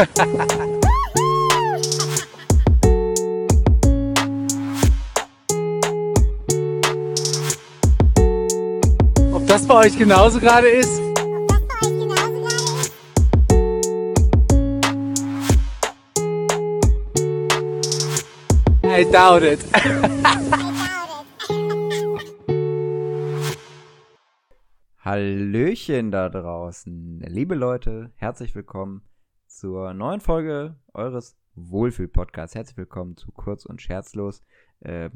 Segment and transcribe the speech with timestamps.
[0.00, 0.06] Ob
[9.46, 10.98] das bei euch genauso gerade ist?
[18.82, 19.60] I doubt it.
[25.04, 27.20] Hallöchen da draußen.
[27.26, 29.02] Liebe Leute, herzlich willkommen
[29.60, 32.54] zur neuen Folge eures Wohlfühl-Podcasts.
[32.54, 34.42] Herzlich willkommen zu Kurz und Scherzlos.
[34.80, 35.10] Äh,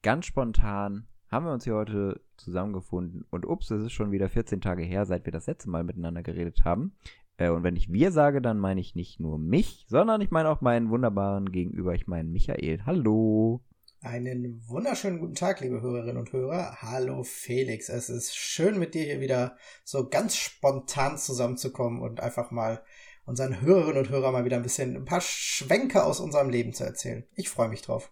[0.00, 4.62] ganz spontan haben wir uns hier heute zusammengefunden und ups, es ist schon wieder 14
[4.62, 6.96] Tage her, seit wir das letzte Mal miteinander geredet haben.
[7.36, 10.48] Äh, und wenn ich wir sage, dann meine ich nicht nur mich, sondern ich meine
[10.48, 12.86] auch meinen wunderbaren Gegenüber, ich meine Michael.
[12.86, 13.60] Hallo.
[14.00, 16.78] Einen wunderschönen guten Tag, liebe Hörerinnen und Hörer.
[16.80, 17.90] Hallo Felix.
[17.90, 22.80] Es ist schön, mit dir hier wieder so ganz spontan zusammenzukommen und einfach mal
[23.28, 26.84] unseren Hörerinnen und Hörern mal wieder ein bisschen ein paar Schwenke aus unserem Leben zu
[26.84, 27.24] erzählen.
[27.34, 28.10] Ich freue mich drauf.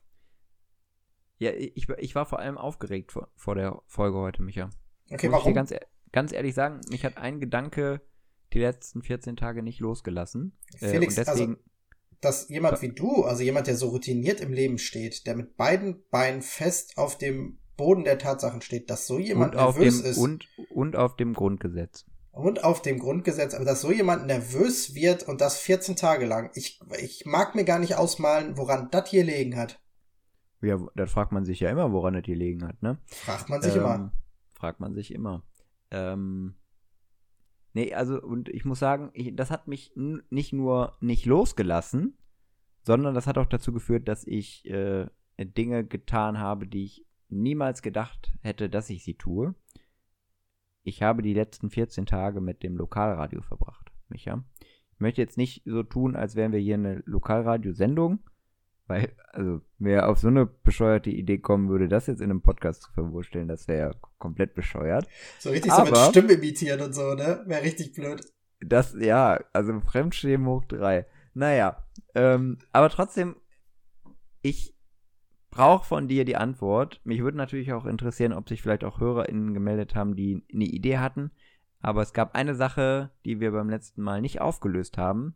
[1.38, 4.68] Ja, ich, ich war vor allem aufgeregt vor, vor der Folge heute, Micha.
[5.10, 5.48] Okay, Muss warum?
[5.48, 8.02] Ich dir ganz, e- ganz ehrlich sagen, mich hat ein Gedanke
[8.52, 10.56] die letzten 14 Tage nicht losgelassen.
[10.80, 11.62] Äh, Felix, und deswegen, also,
[12.20, 16.04] dass jemand wie du, also jemand, der so routiniert im Leben steht, der mit beiden
[16.10, 20.46] Beinen fest auf dem Boden der Tatsachen steht, dass so jemand nervös dem, ist und,
[20.68, 22.04] und auf dem Grundgesetz.
[22.36, 26.50] Und auf dem Grundgesetz, aber dass so jemand nervös wird und das 14 Tage lang.
[26.54, 29.80] Ich, ich mag mir gar nicht ausmalen, woran das hier liegen hat.
[30.60, 32.98] Ja, da fragt man sich ja immer, woran es gelegen hat, ne?
[33.06, 34.12] Fragt man sich Ähm, immer.
[34.54, 35.44] Fragt man sich immer.
[35.90, 36.56] Ähm,
[37.72, 42.18] nee, also, und ich muss sagen, ich, das hat mich nicht nur nicht losgelassen,
[42.82, 45.06] sondern das hat auch dazu geführt, dass ich äh,
[45.38, 49.54] Dinge getan habe, die ich niemals gedacht hätte, dass ich sie tue.
[50.86, 54.44] Ich habe die letzten 14 Tage mit dem Lokalradio verbracht, Micha.
[54.92, 58.20] Ich möchte jetzt nicht so tun, als wären wir hier eine Lokalradiosendung,
[58.86, 62.82] weil, also, wer auf so eine bescheuerte Idee kommen würde, das jetzt in einem Podcast
[62.82, 65.08] zu verwurstellen, das wäre ja komplett bescheuert.
[65.40, 67.42] So richtig so mit aber- Stimme imitieren und so, ne?
[67.46, 68.24] Wäre richtig blöd.
[68.60, 71.06] Das, ja, also Fremdschämen hoch drei.
[71.34, 73.34] Naja, ähm, aber trotzdem,
[74.40, 74.75] ich
[75.56, 77.00] brauche von dir die Antwort.
[77.04, 80.98] Mich würde natürlich auch interessieren, ob sich vielleicht auch HörerInnen gemeldet haben, die eine Idee
[80.98, 81.30] hatten.
[81.80, 85.34] Aber es gab eine Sache, die wir beim letzten Mal nicht aufgelöst haben.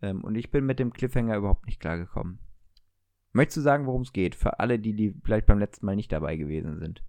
[0.00, 2.38] Ähm, und ich bin mit dem Cliffhanger überhaupt nicht klargekommen.
[3.32, 4.34] Möchtest du sagen, worum es geht?
[4.34, 7.02] Für alle, die, die vielleicht beim letzten Mal nicht dabei gewesen sind.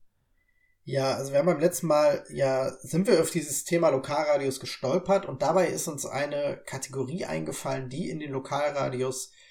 [0.83, 5.25] Ja, also wir haben beim letzten Mal, ja, sind wir auf dieses Thema Lokalradios gestolpert
[5.25, 9.44] und dabei ist uns eine Kategorie eingefallen, die in den Lokalradios äh,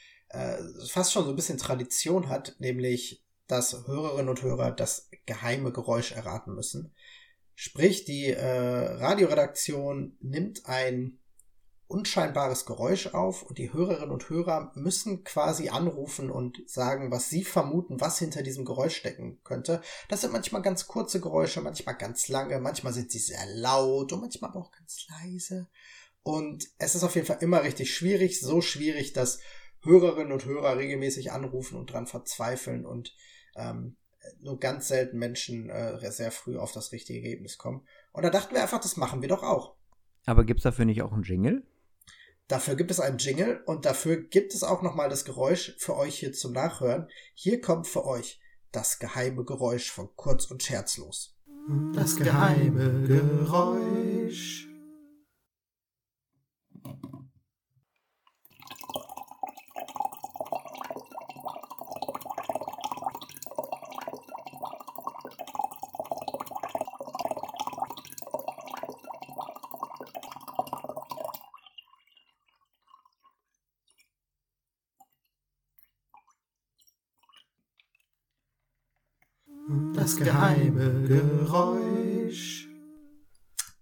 [0.88, 6.12] fast schon so ein bisschen Tradition hat, nämlich, dass Hörerinnen und Hörer das geheime Geräusch
[6.12, 6.94] erraten müssen.
[7.54, 11.18] Sprich, die äh, Radioredaktion nimmt ein
[11.86, 17.44] unscheinbares Geräusch auf und die Hörerinnen und Hörer müssen quasi anrufen und sagen, was sie
[17.44, 19.82] vermuten, was hinter diesem Geräusch stecken könnte.
[20.08, 24.20] Das sind manchmal ganz kurze Geräusche, manchmal ganz lange, manchmal sind sie sehr laut und
[24.22, 25.68] manchmal aber auch ganz leise.
[26.22, 29.38] Und es ist auf jeden Fall immer richtig schwierig, so schwierig, dass
[29.84, 33.14] Hörerinnen und Hörer regelmäßig anrufen und dran verzweifeln und
[33.56, 33.96] ähm,
[34.40, 37.86] nur ganz selten Menschen äh, sehr früh auf das richtige Ergebnis kommen.
[38.12, 39.76] Und da dachten wir einfach, das machen wir doch auch.
[40.26, 41.66] Aber gibt's dafür nicht auch einen Jingle?
[42.48, 46.18] Dafür gibt es einen Jingle und dafür gibt es auch nochmal das Geräusch für euch
[46.18, 47.08] hier zum Nachhören.
[47.34, 48.40] Hier kommt für euch
[48.70, 51.36] das geheime Geräusch von Kurz und Scherzlos.
[51.94, 54.68] Das geheime Geräusch.
[80.16, 82.68] Das geheime Geräusch.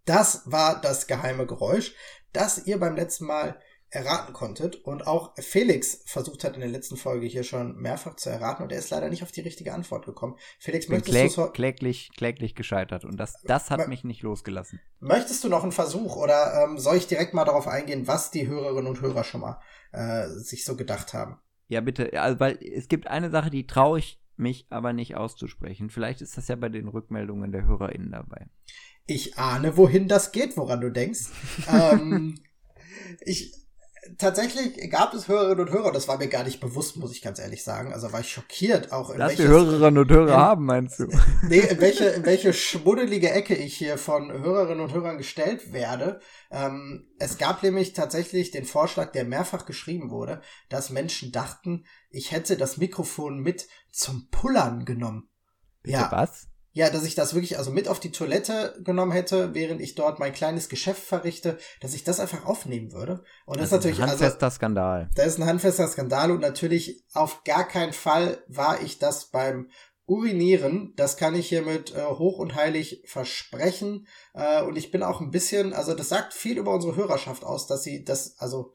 [0.07, 1.93] Das war das geheime Geräusch,
[2.33, 3.61] das ihr beim letzten Mal
[3.91, 8.31] erraten konntet und auch Felix versucht hat in der letzten Folge hier schon mehrfach zu
[8.31, 10.37] erraten und er ist leider nicht auf die richtige Antwort gekommen.
[10.59, 14.81] Felix, Ich bin möchtest, du's- kläglich, kläglich gescheitert und das, das hat mich nicht losgelassen.
[15.01, 18.49] möchtest du noch einen Versuch oder ähm, soll ich direkt mal darauf eingehen, was die
[18.49, 19.61] Hörerinnen und Hörer schon mal
[19.93, 21.37] äh, sich so gedacht haben?
[21.69, 25.91] Ja, bitte, also, weil es gibt eine Sache, die traue ich mich aber nicht auszusprechen.
[25.91, 28.47] Vielleicht ist das ja bei den Rückmeldungen der HörerInnen dabei.
[29.07, 31.27] Ich ahne, wohin das geht, woran du denkst.
[31.73, 32.39] ähm,
[33.21, 33.53] ich,
[34.19, 37.39] tatsächlich gab es Hörerinnen und Hörer, das war mir gar nicht bewusst, muss ich ganz
[37.39, 37.93] ehrlich sagen.
[37.93, 39.11] Also war ich schockiert auch.
[39.11, 41.07] In Dass wir welches- Hörerinnen und Hörer in- haben, meinst du?
[41.49, 46.21] nee, in welche, in welche schmuddelige Ecke ich hier von Hörerinnen und Hörern gestellt werde.
[46.51, 52.31] Ähm, es gab nämlich tatsächlich den Vorschlag, der mehrfach geschrieben wurde, dass Menschen dachten, ich
[52.33, 55.29] hätte das Mikrofon mit zum Pullern genommen.
[55.83, 56.13] Bitte Ja.
[56.13, 56.49] was?
[56.75, 60.19] Ja, dass ich das wirklich also mit auf die Toilette genommen hätte, während ich dort
[60.19, 63.23] mein kleines Geschäft verrichte, dass ich das einfach aufnehmen würde.
[63.45, 65.11] Und das, ist natürlich, ein also, handfester Skandal.
[65.15, 69.69] da ist ein handfester Skandal und natürlich auf gar keinen Fall war ich das beim
[70.07, 70.95] Urinieren.
[70.97, 74.07] Das kann ich hiermit äh, hoch und heilig versprechen.
[74.33, 77.67] Äh, und ich bin auch ein bisschen, also das sagt viel über unsere Hörerschaft aus,
[77.67, 78.73] dass sie das, also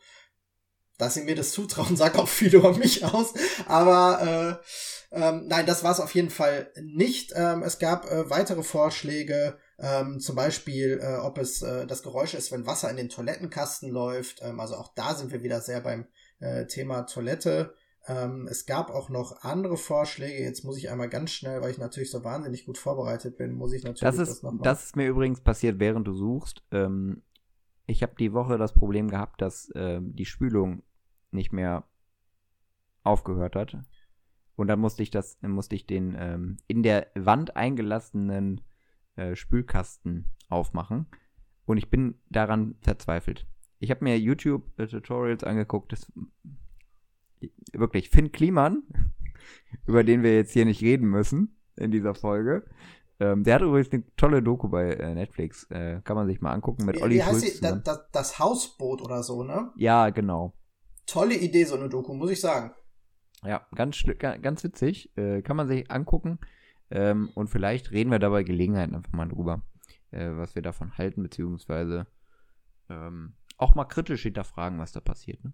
[0.98, 3.34] dass sie mir das zutrauen, sagt auch viel über mich aus.
[3.68, 4.66] Aber äh,
[5.12, 7.32] ähm, nein, das war es auf jeden Fall nicht.
[7.36, 12.34] Ähm, es gab äh, weitere Vorschläge, ähm, zum Beispiel, äh, ob es äh, das Geräusch
[12.34, 14.40] ist, wenn Wasser in den Toilettenkasten läuft.
[14.42, 16.08] Ähm, also auch da sind wir wieder sehr beim
[16.40, 17.74] äh, Thema Toilette.
[18.10, 20.42] Ähm, es gab auch noch andere Vorschläge.
[20.42, 23.74] Jetzt muss ich einmal ganz schnell, weil ich natürlich so wahnsinnig gut vorbereitet bin, muss
[23.74, 26.62] ich natürlich Das ist, noch mal- das ist mir übrigens passiert, während du suchst.
[26.72, 27.22] Ähm,
[27.88, 30.84] ich habe die Woche das Problem gehabt, dass ähm, die Spülung
[31.31, 31.86] nicht mehr
[33.04, 33.78] aufgehört hat.
[34.56, 38.62] Und dann musste ich das, musste ich den ähm, in der Wand eingelassenen
[39.16, 41.07] äh, Spülkasten aufmachen.
[41.66, 43.48] Und ich bin daran verzweifelt.
[43.80, 45.92] Ich habe mir YouTube-Tutorials angeguckt.
[45.92, 46.12] Das,
[47.72, 48.83] wirklich, Finn Kliman,
[49.86, 52.66] über den wir jetzt hier nicht reden müssen in dieser Folge.
[53.19, 55.64] Ähm, der hat übrigens eine tolle Doku bei äh, Netflix.
[55.72, 58.38] Äh, kann man sich mal angucken mit Olli wie heißt Schulz die, da, da, das
[58.38, 59.72] Hausboot oder so, ne?
[59.75, 60.54] Ja, genau.
[61.08, 62.72] Tolle Idee, so eine Doku, muss ich sagen.
[63.44, 65.18] Ja, ganz, ganz witzig.
[65.18, 66.40] Äh, kann man sich angucken.
[66.90, 69.64] Ähm, und vielleicht reden wir dabei Gelegenheit einfach mal drüber,
[70.12, 72.08] äh, was wir davon halten, beziehungsweise
[72.90, 75.44] ähm, auch mal kritisch hinterfragen, was da passiert.
[75.44, 75.54] Ne?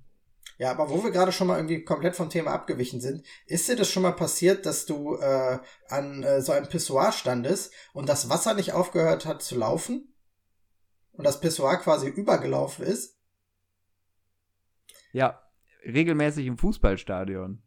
[0.57, 3.75] Ja, aber wo wir gerade schon mal irgendwie komplett vom Thema abgewichen sind, ist dir
[3.75, 5.59] das schon mal passiert, dass du äh,
[5.89, 10.13] an äh, so einem Pissoir standest und das Wasser nicht aufgehört hat zu laufen?
[11.11, 13.19] Und das Pissoir quasi übergelaufen ist?
[15.11, 15.44] Ja,
[15.85, 17.61] regelmäßig im Fußballstadion.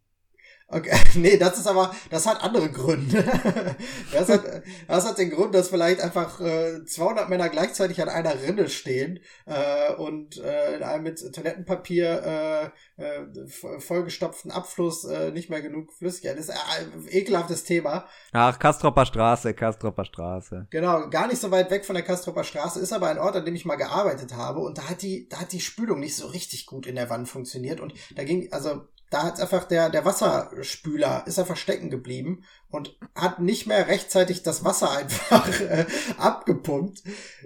[0.68, 3.22] Okay, nee, das ist aber, das hat andere Gründe.
[4.12, 4.42] das, hat,
[4.88, 9.20] das hat den Grund, dass vielleicht einfach äh, 200 Männer gleichzeitig an einer Rinne stehen
[9.44, 15.62] äh, und äh, in einem mit Toilettenpapier äh, äh, vo- vollgestopften Abfluss äh, nicht mehr
[15.62, 16.36] genug Flüssigkeit.
[16.36, 18.08] Das ist ein ekelhaftes Thema.
[18.32, 20.66] Ach, Kastropper Straße, Kastropper Straße.
[20.70, 23.44] Genau, gar nicht so weit weg von der Kastropper Straße, ist aber ein Ort, an
[23.44, 26.26] dem ich mal gearbeitet habe und da hat die, da hat die Spülung nicht so
[26.26, 30.04] richtig gut in der Wand funktioniert und da ging, also da hat einfach der, der
[30.04, 35.86] Wasserspüler ist einfach stecken geblieben und hat nicht mehr rechtzeitig das Wasser einfach äh,
[36.18, 37.02] abgepumpt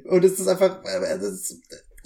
[0.09, 1.61] und es ist einfach, äh, es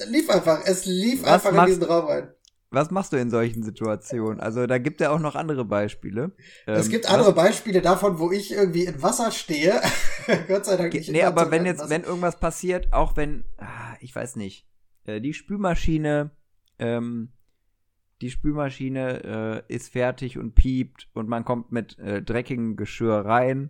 [0.08, 2.32] lief einfach, es lief Was einfach in machst- diesen Raum rein.
[2.70, 4.40] Was machst du in solchen Situationen?
[4.40, 6.32] Also da gibt es ja auch noch andere Beispiele.
[6.66, 9.80] es Ähm, gibt was- andere Beispiele davon, wo ich irgendwie in Wasser stehe.
[10.48, 11.08] Gott sei Dank nicht.
[11.12, 14.66] Nee, in aber wenn Wasser- jetzt, wenn irgendwas passiert, auch wenn, ah, ich weiß nicht,
[15.04, 16.32] äh, die Spülmaschine,
[16.80, 17.32] ähm,
[18.24, 23.68] die Spülmaschine äh, ist fertig und piept und man kommt mit äh, dreckigem Geschirr rein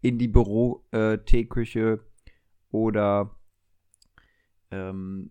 [0.00, 2.00] in die Büro-Teeküche
[2.72, 3.36] oder
[4.72, 5.30] ähm,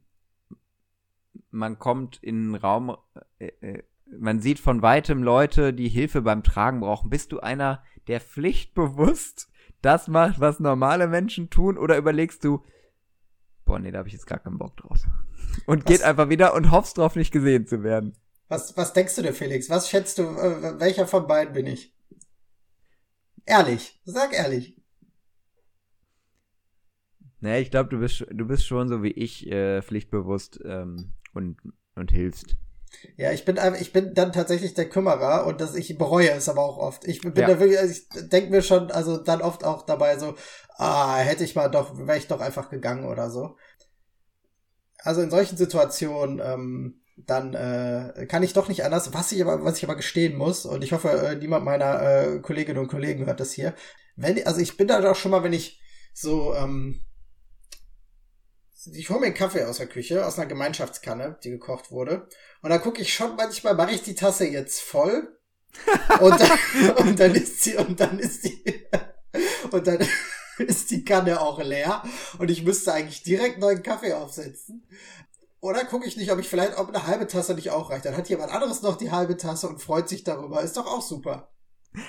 [1.52, 2.96] man kommt in einen Raum,
[3.38, 3.84] äh, äh,
[4.18, 7.10] man sieht von weitem Leute, die Hilfe beim Tragen brauchen.
[7.10, 9.52] Bist du einer, der pflichtbewusst
[9.82, 12.64] das macht, was normale Menschen tun, oder überlegst du,
[13.66, 15.02] boah, nee, da habe ich jetzt gar keinen Bock drauf.
[15.66, 15.86] Und Was?
[15.86, 18.16] geht einfach wieder und hoffst drauf, nicht gesehen zu werden.
[18.48, 19.70] Was, was denkst du denn, Felix?
[19.70, 21.96] Was schätzt du, äh, welcher von beiden bin ich?
[23.46, 24.78] Ehrlich, sag ehrlich.
[27.40, 31.58] Nee, ich glaube, du bist, du bist schon so wie ich äh, pflichtbewusst ähm, und,
[31.96, 32.56] und hilfst.
[33.18, 36.62] Ja, ich bin ich bin dann tatsächlich der Kümmerer und das, ich bereue es aber
[36.62, 37.06] auch oft.
[37.06, 37.48] Ich bin Ja.
[37.48, 37.80] da wirklich,
[38.14, 40.36] ich denke mir schon, also dann oft auch dabei so,
[40.78, 43.58] ah, hätte ich mal doch, wäre ich doch einfach gegangen oder so.
[45.00, 49.64] Also in solchen Situationen, ähm, dann äh, kann ich doch nicht anders, was ich aber,
[49.64, 53.26] was ich aber gestehen muss, und ich hoffe, äh, niemand meiner äh, Kolleginnen und Kollegen
[53.26, 53.76] hört das hier.
[54.16, 55.82] Wenn, also ich bin da doch schon mal, wenn ich
[56.14, 57.02] so, ähm,
[58.92, 62.28] ich hole mir einen Kaffee aus der Küche, aus einer Gemeinschaftskanne, die gekocht wurde.
[62.62, 65.40] Und dann gucke ich schon manchmal, mache ich die Tasse jetzt voll?
[66.20, 68.86] Und dann, und dann ist sie, und dann ist die,
[69.72, 70.06] und dann
[70.58, 72.04] ist die Kanne auch leer.
[72.38, 74.88] Und ich müsste eigentlich direkt neuen Kaffee aufsetzen.
[75.64, 78.04] Oder gucke ich nicht, ob ich vielleicht, ob eine halbe Tasse nicht auch reicht.
[78.04, 80.62] Dann hat jemand anderes noch die halbe Tasse und freut sich darüber.
[80.62, 81.50] Ist doch auch super.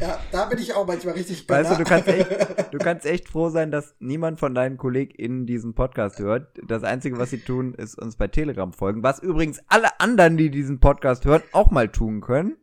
[0.00, 2.28] Ja, da bin ich auch manchmal richtig Weißt du, du kannst, echt,
[2.72, 6.58] du kannst echt froh sein, dass niemand von deinen KollegInnen diesen Podcast hört.
[6.66, 9.04] Das Einzige, was sie tun, ist uns bei Telegram folgen.
[9.04, 12.56] Was übrigens alle anderen, die diesen Podcast hören, auch mal tun können.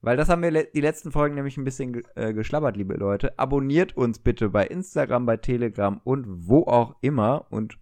[0.00, 3.38] Weil das haben wir le die letzten Folgen nämlich ein bisschen äh, geschlabbert, liebe Leute.
[3.38, 7.46] Abonniert uns bitte bei Instagram, bei Telegram und wo auch immer.
[7.50, 7.78] Und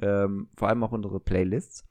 [0.00, 1.84] ähm, vor allem auch unsere Playlists.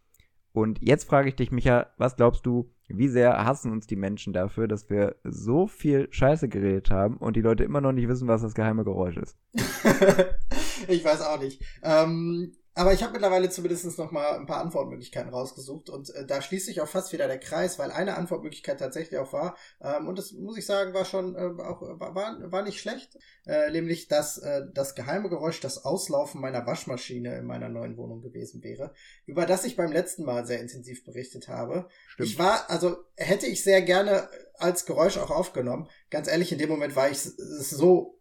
[0.54, 4.34] Und jetzt frage ich dich, Micha, was glaubst du, wie sehr hassen uns die Menschen
[4.34, 8.28] dafür, dass wir so viel Scheiße geredet haben und die Leute immer noch nicht wissen,
[8.28, 9.38] was das geheime Geräusch ist?
[10.88, 11.62] ich weiß auch nicht.
[11.84, 16.42] Ähm, aber ich habe mittlerweile zumindest noch mal ein paar Antwortmöglichkeiten rausgesucht und äh, da
[16.42, 20.20] schließt sich auch fast wieder der Kreis, weil eine Antwortmöglichkeit tatsächlich auch war ähm, und
[20.20, 24.38] das muss ich sagen war schon äh, auch war, war nicht schlecht, äh, nämlich dass
[24.38, 28.94] äh, das geheime Geräusch das Auslaufen meiner Waschmaschine in meiner neuen Wohnung gewesen wäre,
[29.26, 31.88] über das ich beim letzten Mal sehr intensiv berichtet habe.
[32.08, 32.30] Stimmt.
[32.30, 35.90] Ich war also hätte ich sehr gerne als Geräusch auch aufgenommen.
[36.10, 38.20] Ganz ehrlich, in dem Moment war ich so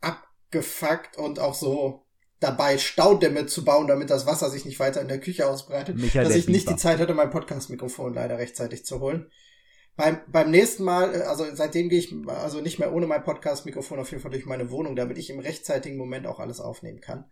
[0.00, 2.01] abgefuckt und auch so
[2.42, 6.24] dabei, Staudämme zu bauen, damit das Wasser sich nicht weiter in der Küche ausbreitet, Michael,
[6.24, 9.30] dass ich nicht die Zeit hatte, mein Podcast-Mikrofon leider rechtzeitig zu holen.
[9.96, 13.98] Beim, beim nächsten Mal, äh, also seitdem gehe ich also nicht mehr ohne mein Podcast-Mikrofon
[13.98, 17.26] auf jeden Fall durch meine Wohnung, damit ich im rechtzeitigen Moment auch alles aufnehmen kann.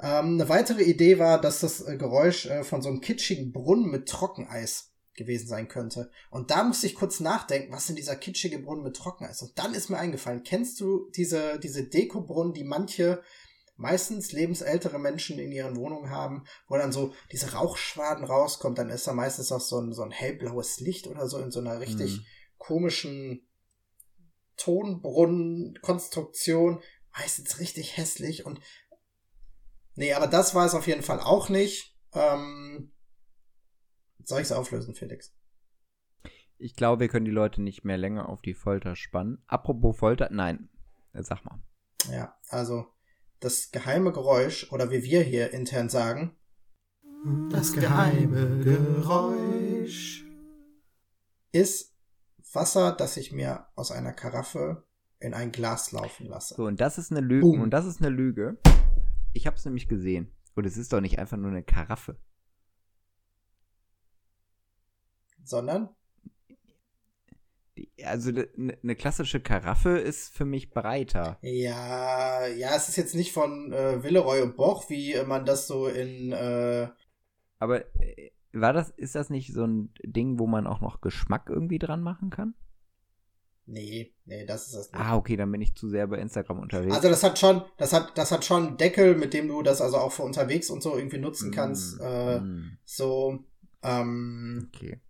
[0.00, 3.90] Ähm, eine weitere Idee war, dass das äh, Geräusch äh, von so einem kitschigen Brunnen
[3.90, 6.10] mit Trockeneis gewesen sein könnte.
[6.30, 9.42] Und da musste ich kurz nachdenken, was denn dieser kitschige Brunnen mit Trockeneis?
[9.42, 13.20] Und dann ist mir eingefallen, kennst du diese, diese Dekobrunnen, die manche
[13.78, 19.06] meistens lebensältere Menschen in ihren Wohnungen haben, wo dann so diese Rauchschwaden rauskommt, dann ist
[19.06, 22.18] da meistens auch so ein, so ein hellblaues Licht oder so in so einer richtig
[22.18, 22.24] Mhm.
[22.58, 23.48] komischen
[24.56, 26.82] Tonbrunnenkonstruktion,
[27.16, 28.60] meistens richtig hässlich und
[29.94, 31.96] nee, aber das war es auf jeden Fall auch nicht.
[32.12, 32.92] Ähm,
[34.24, 35.32] soll ich es auflösen, Felix?
[36.58, 39.40] Ich glaube, wir können die Leute nicht mehr länger auf die Folter spannen.
[39.46, 40.68] Apropos Folter, nein,
[41.12, 41.62] sag mal.
[42.10, 42.92] Ja, also
[43.40, 46.36] das geheime Geräusch oder wie wir hier intern sagen,
[47.50, 50.24] Das geheime Geräusch.
[51.52, 51.94] ist
[52.52, 54.86] Wasser, das ich mir aus einer Karaffe
[55.20, 56.54] in ein Glas laufen lasse.
[56.54, 57.42] So, und das ist eine Lüge.
[57.42, 57.60] Boom.
[57.60, 58.58] Und das ist eine Lüge.
[59.32, 60.34] Ich habe es nämlich gesehen.
[60.54, 62.16] Und es ist doch nicht einfach nur eine Karaffe.
[65.44, 65.88] Sondern
[68.04, 71.38] also eine ne klassische Karaffe ist für mich breiter.
[71.42, 75.66] Ja, ja, es ist jetzt nicht von äh, Villeroy und Boch, wie äh, man das
[75.66, 76.88] so in äh,
[77.58, 81.48] Aber äh, war das, ist das nicht so ein Ding, wo man auch noch Geschmack
[81.50, 82.54] irgendwie dran machen kann?
[83.70, 85.00] Nee, nee, das ist das nicht.
[85.00, 86.94] Ah, okay, dann bin ich zu sehr bei Instagram unterwegs.
[86.94, 89.82] Also das hat schon, das hat, das hat schon einen Deckel, mit dem du das
[89.82, 91.98] also auch für unterwegs und so irgendwie nutzen kannst.
[91.98, 93.44] Mm, Äh, mm, so,
[93.82, 95.00] ähm, okay.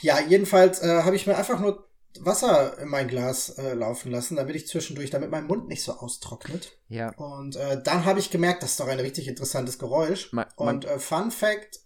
[0.00, 1.88] Ja, jedenfalls äh, habe ich mir einfach nur
[2.20, 5.92] Wasser in mein Glas äh, laufen lassen, damit ich zwischendurch, damit mein Mund nicht so
[5.92, 6.72] austrocknet.
[6.88, 10.32] Ja, Und äh, dann habe ich gemerkt, das ist doch ein richtig interessantes Geräusch.
[10.32, 11.80] man, man, Und äh, Fun Fact,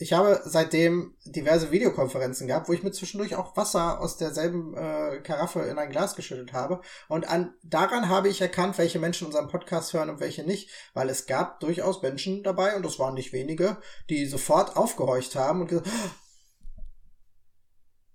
[0.00, 5.20] ich habe seitdem diverse Videokonferenzen gehabt, wo ich mir zwischendurch auch Wasser aus derselben äh,
[5.22, 6.80] Karaffe in ein Glas geschüttet habe.
[7.08, 10.70] Und an, daran habe ich erkannt, welche Menschen unseren Podcast hören und welche nicht.
[10.94, 13.76] Weil es gab durchaus Menschen dabei, und das waren nicht wenige,
[14.08, 16.08] die sofort aufgehorcht haben und gesagt, "Oh,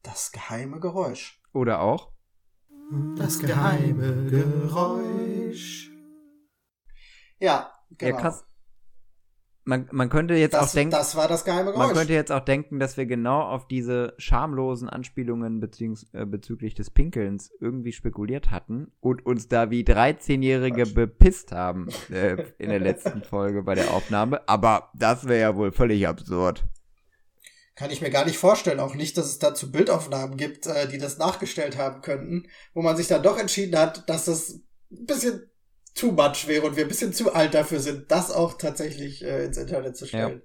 [0.06, 1.42] das geheime Geräusch.
[1.54, 2.12] oder auch.
[3.18, 5.92] Das geheime Geräusch.
[7.40, 8.16] Ja, genau.
[8.16, 8.46] Ja, krass.
[9.68, 11.98] Man, man könnte jetzt Das, auch denken, das war das geheime man Geräusch.
[11.98, 15.60] könnte jetzt auch denken, dass wir genau auf diese schamlosen Anspielungen
[16.14, 20.94] äh, bezüglich des Pinkelns irgendwie spekuliert hatten und uns da wie 13-Jährige Quatsch.
[20.94, 24.48] bepisst haben äh, in der letzten Folge bei der Aufnahme.
[24.48, 26.64] Aber das wäre ja wohl völlig absurd.
[27.76, 28.80] Kann ich mir gar nicht vorstellen.
[28.80, 32.96] Auch nicht, dass es dazu Bildaufnahmen gibt, äh, die das nachgestellt haben könnten, wo man
[32.96, 35.50] sich dann doch entschieden hat, dass das ein bisschen
[35.94, 39.46] too much wäre und wir ein bisschen zu alt dafür sind, das auch tatsächlich äh,
[39.46, 40.42] ins Internet zu stellen.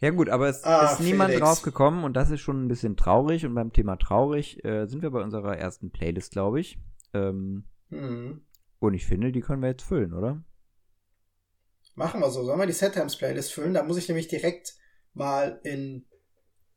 [0.00, 1.46] Ja gut, aber es Ah, ist niemand Felix.
[1.48, 3.46] drauf gekommen und das ist schon ein bisschen traurig.
[3.46, 6.78] Und beim Thema traurig äh, sind wir bei unserer ersten Playlist, glaube ich.
[7.14, 8.44] Ähm, Hm.
[8.80, 10.42] und ich finde, die können wir jetzt füllen, oder?
[11.94, 12.42] Machen wir so.
[12.44, 13.74] Sollen wir die Settimes Playlist füllen?
[13.74, 14.74] Da muss ich nämlich direkt
[15.12, 16.06] mal in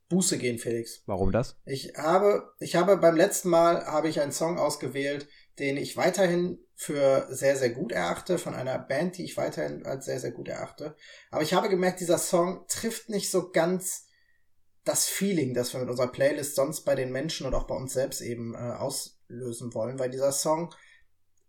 [0.10, 1.02] Buße gehen, Felix.
[1.06, 1.58] Warum das?
[1.66, 5.28] Ich habe, ich habe beim letzten Mal habe ich einen Song ausgewählt,
[5.60, 10.06] den ich weiterhin für sehr, sehr gut erachte, von einer Band, die ich weiterhin als
[10.06, 10.96] sehr, sehr gut erachte.
[11.32, 14.06] Aber ich habe gemerkt, dieser Song trifft nicht so ganz
[14.84, 17.94] das Feeling, das wir mit unserer Playlist sonst bei den Menschen und auch bei uns
[17.94, 20.74] selbst eben äh, auslösen wollen, weil dieser Song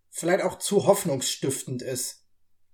[0.09, 2.25] vielleicht auch zu hoffnungsstiftend ist,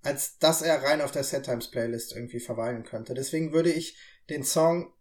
[0.02, 3.14] als dass er rein auf der Set Times Playlist irgendwie verweilen könnte.
[3.14, 3.98] Deswegen würde ich
[4.30, 4.92] den Song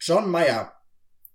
[0.00, 0.74] John Mayer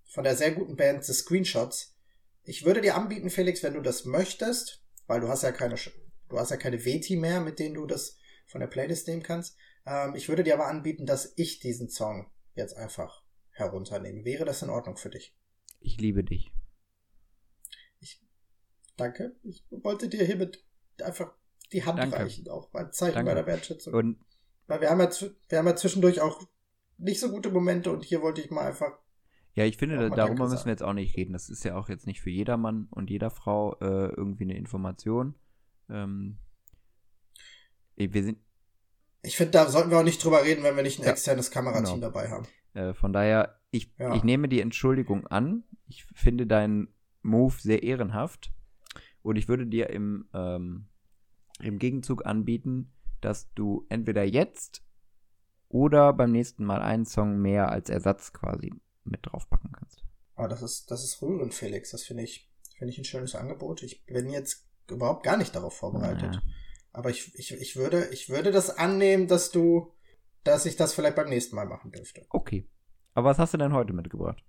[0.05, 1.95] von der sehr guten Band The Screenshots.
[2.43, 5.75] Ich würde dir anbieten, Felix, wenn du das möchtest, weil du hast ja keine,
[6.29, 8.17] du hast ja keine Veti mehr, mit denen du das
[8.47, 9.55] von der Playlist nehmen kannst.
[9.85, 14.25] Ähm, ich würde dir aber anbieten, dass ich diesen Song jetzt einfach herunternehme.
[14.25, 15.37] Wäre das in Ordnung für dich?
[15.79, 16.51] Ich liebe dich.
[17.99, 18.19] Ich
[18.97, 19.35] danke.
[19.43, 20.65] Ich wollte dir hiermit
[21.03, 21.35] einfach
[21.71, 22.17] die Hand Danke.
[22.17, 23.31] reichen, auch ein Zeichen Danke.
[23.31, 23.93] bei der Wertschätzung.
[23.93, 24.19] Und
[24.65, 25.09] Weil wir haben, ja,
[25.49, 26.47] wir haben ja zwischendurch auch
[26.97, 28.97] nicht so gute Momente und hier wollte ich mal einfach.
[29.53, 30.65] ja, ich finde, darüber müssen sagen.
[30.65, 31.33] wir jetzt auch nicht reden.
[31.33, 35.35] Das ist ja auch jetzt nicht für jedermann und jeder Frau äh, irgendwie eine Information.
[35.89, 36.37] Ähm,
[37.95, 38.39] wir sind,
[39.21, 41.51] Ich finde, da sollten wir auch nicht drüber reden, wenn wir nicht ein Ja, externes
[41.51, 42.07] Kamerateam genau.
[42.07, 42.45] dabei haben.
[42.73, 44.15] Äh, von daher, ich, Ja.
[44.15, 45.63] ich nehme die Entschuldigung an.
[45.87, 46.89] Ich finde deinen
[47.21, 48.51] Move sehr ehrenhaft.
[49.21, 50.87] Und ich würde dir im, ähm,
[51.59, 54.84] im Gegenzug anbieten, dass du entweder jetzt
[55.75, 60.05] oder beim nächsten Mal einen Song mehr als Ersatz quasi mit draufpacken kannst.
[60.35, 61.91] Aber das ist, das ist rührend, Felix.
[61.91, 63.83] Das finde ich, finde ich ein schönes Angebot.
[63.83, 66.35] Ich bin jetzt überhaupt gar nicht darauf vorbereitet.
[66.35, 66.41] Ja.
[66.93, 69.91] Aber ich, ich, ich würde, ich würde das annehmen, dass du,
[70.45, 72.25] dass ich das vielleicht beim nächsten Mal machen dürfte.
[72.29, 72.69] Okay.
[73.13, 74.41] Aber was hast du denn heute mitgebracht?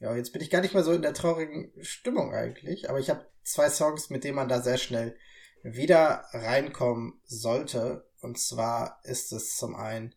[0.00, 3.10] Ja, jetzt bin ich gar nicht mehr so in der traurigen Stimmung eigentlich, aber ich
[3.10, 5.14] habe zwei Songs, mit denen man da sehr schnell
[5.62, 8.08] wieder reinkommen sollte.
[8.22, 10.14] Und zwar ist es zum einen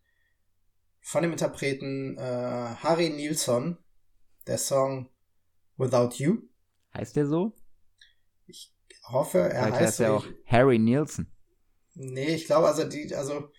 [1.07, 3.77] von dem Interpreten äh, Harry Nilsson,
[4.45, 5.09] der Song
[5.77, 6.41] Without You.
[6.93, 7.53] Heißt der so?
[8.45, 10.15] Ich hoffe, er Vielleicht heißt heißt er so.
[10.15, 11.31] auch Harry Nielsen.
[11.93, 13.49] Nee, ich glaube, also die, also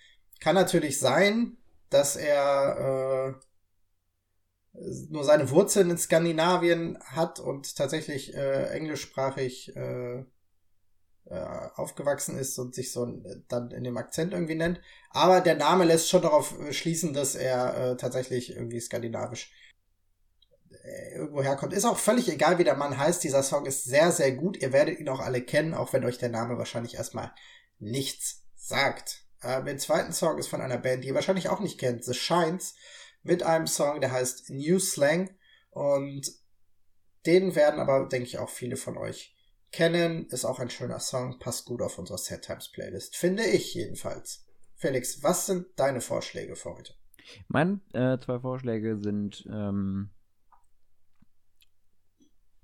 [0.40, 1.57] kann natürlich sein,
[1.88, 3.38] dass er
[4.75, 10.23] äh, nur seine Wurzeln in Skandinavien hat und tatsächlich äh, englischsprachig äh,
[11.30, 14.80] aufgewachsen ist und sich so äh, dann in dem Akzent irgendwie nennt.
[15.11, 19.52] Aber der Name lässt schon darauf äh, schließen, dass er äh, tatsächlich irgendwie skandinavisch
[20.70, 21.73] äh, irgendwo herkommt.
[21.73, 23.23] Ist auch völlig egal, wie der Mann heißt.
[23.23, 24.56] Dieser Song ist sehr, sehr gut.
[24.56, 27.32] Ihr werdet ihn auch alle kennen, auch wenn euch der Name wahrscheinlich erstmal
[27.78, 29.25] nichts sagt.
[29.42, 32.14] Äh, der zweiten Song ist von einer Band, die ihr wahrscheinlich auch nicht kennt, The
[32.14, 32.75] Shines,
[33.23, 35.30] mit einem Song, der heißt New Slang.
[35.70, 36.26] Und
[37.26, 39.35] den werden aber, denke ich, auch viele von euch
[39.70, 40.26] kennen.
[40.26, 43.16] Ist auch ein schöner Song, passt gut auf unsere Set Times Playlist.
[43.16, 44.46] Finde ich jedenfalls.
[44.75, 46.94] Felix, was sind deine Vorschläge für heute?
[47.48, 50.10] Meine äh, zwei Vorschläge sind ähm,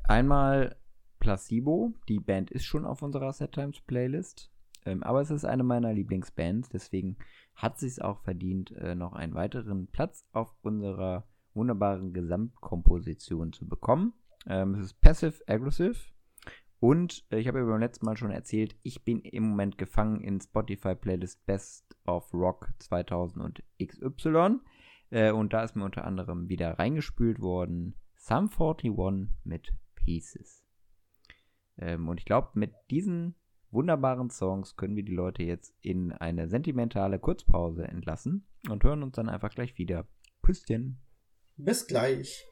[0.05, 0.77] einmal
[1.19, 1.93] Placebo.
[2.09, 4.51] Die Band ist schon auf unserer Set Times Playlist.
[4.87, 6.69] Ähm, aber es ist eine meiner Lieblingsbands.
[6.69, 7.17] Deswegen
[7.55, 13.67] hat sie es auch verdient, äh, noch einen weiteren Platz auf unserer wunderbaren Gesamtkomposition zu
[13.67, 14.13] bekommen.
[14.47, 15.97] Ähm, es ist Passive Aggressive.
[16.85, 20.21] Und äh, ich habe ja beim letzten Mal schon erzählt, ich bin im Moment gefangen
[20.21, 24.59] in Spotify Playlist Best of Rock 2000 und XY.
[25.09, 30.63] Äh, und da ist mir unter anderem wieder reingespült worden Sum 41 mit Pieces.
[31.79, 33.35] Ähm, und ich glaube, mit diesen
[33.71, 39.17] wunderbaren Songs können wir die Leute jetzt in eine sentimentale Kurzpause entlassen und hören uns
[39.17, 40.07] dann einfach gleich wieder.
[40.43, 40.99] Küsschen.
[41.57, 42.47] Bis gleich.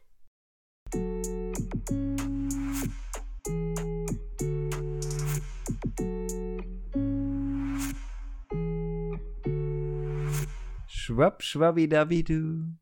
[10.87, 12.77] Schwapp, schwabbidabidu.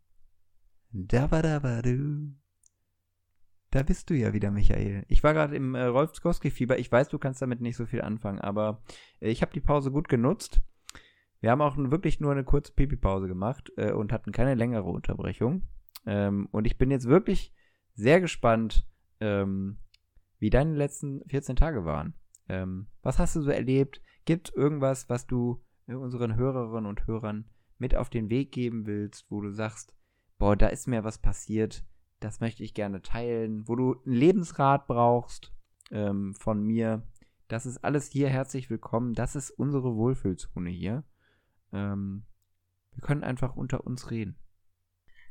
[0.93, 2.35] Dabadabadu.
[3.71, 5.05] Da bist du ja wieder, Michael.
[5.09, 6.79] Ich war gerade im äh, Rolf Zkowski-Fieber.
[6.79, 8.83] Ich weiß, du kannst damit nicht so viel anfangen, aber
[9.21, 10.61] äh, ich habe die Pause gut genutzt.
[11.41, 15.63] Wir haben auch wirklich nur eine kurze Pipi-Pause gemacht äh, und hatten keine längere Unterbrechung.
[16.05, 17.55] Ähm, und ich bin jetzt wirklich
[17.95, 18.87] sehr gespannt,
[19.21, 19.79] ähm,
[20.39, 22.15] wie deine letzten 14 Tage waren.
[22.51, 24.03] Ähm, was hast du so erlebt?
[24.25, 27.45] Gibt es irgendwas, was du äh, unseren Hörerinnen und Hörern
[27.79, 29.95] mit auf den Weg geben willst, wo du sagst,
[30.37, 31.85] boah, da ist mir was passiert,
[32.19, 35.53] das möchte ich gerne teilen, wo du einen Lebensrat brauchst
[35.93, 37.07] ähm, von mir.
[37.47, 39.15] Das ist alles hier herzlich willkommen.
[39.15, 41.05] Das ist unsere Wohlfühlzone hier.
[41.73, 42.25] Ähm,
[42.93, 44.37] wir können einfach unter uns reden.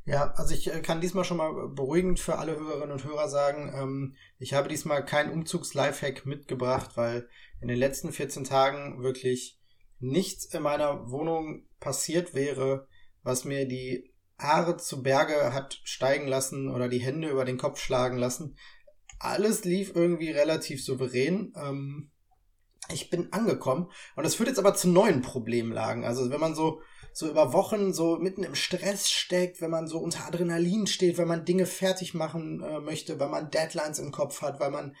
[0.04, 3.72] Ja, also ich äh, kann diesmal schon mal beruhigend für alle Hörerinnen und Hörer sagen,
[3.74, 7.28] ähm, ich habe diesmal kein Umzugs-Lifehack mitgebracht, weil
[7.60, 9.60] in den letzten 14 Tagen wirklich
[9.98, 12.88] nichts in meiner Wohnung passiert wäre,
[13.22, 17.78] was mir die Haare zu Berge hat steigen lassen oder die Hände über den Kopf
[17.78, 18.56] schlagen lassen.
[19.18, 21.52] Alles lief irgendwie relativ souverän.
[21.54, 22.09] Ähm,
[22.92, 26.04] ich bin angekommen und das führt jetzt aber zu neuen Problemlagen.
[26.04, 26.80] Also wenn man so
[27.12, 31.28] so über Wochen so mitten im Stress steckt, wenn man so unter Adrenalin steht, wenn
[31.28, 34.94] man Dinge fertig machen äh, möchte, weil man Deadlines im Kopf hat, weil man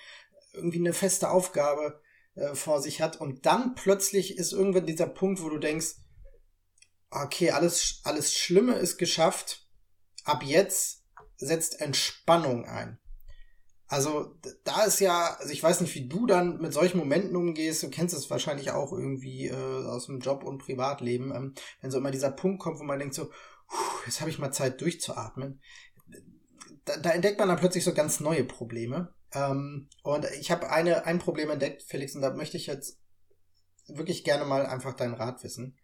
[0.52, 2.00] irgendwie eine feste Aufgabe
[2.34, 5.96] äh, vor sich hat und dann plötzlich ist irgendwann dieser Punkt, wo du denkst,
[7.10, 9.66] okay, alles alles Schlimme ist geschafft.
[10.24, 11.04] Ab jetzt
[11.36, 12.99] setzt Entspannung ein.
[13.90, 17.82] Also da ist ja, also ich weiß nicht, wie du dann mit solchen Momenten umgehst.
[17.82, 21.98] Du kennst es wahrscheinlich auch irgendwie äh, aus dem Job und Privatleben, ähm, wenn so
[21.98, 23.32] immer dieser Punkt kommt, wo man denkt so,
[24.06, 25.60] jetzt habe ich mal Zeit durchzuatmen.
[26.84, 29.12] Da, da entdeckt man dann plötzlich so ganz neue Probleme.
[29.32, 33.00] Ähm, und ich habe eine ein Problem entdeckt, Felix, und da möchte ich jetzt
[33.88, 35.76] wirklich gerne mal einfach deinen Rat wissen.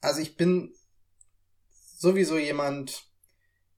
[0.00, 0.72] Also ich bin
[1.96, 3.09] sowieso jemand,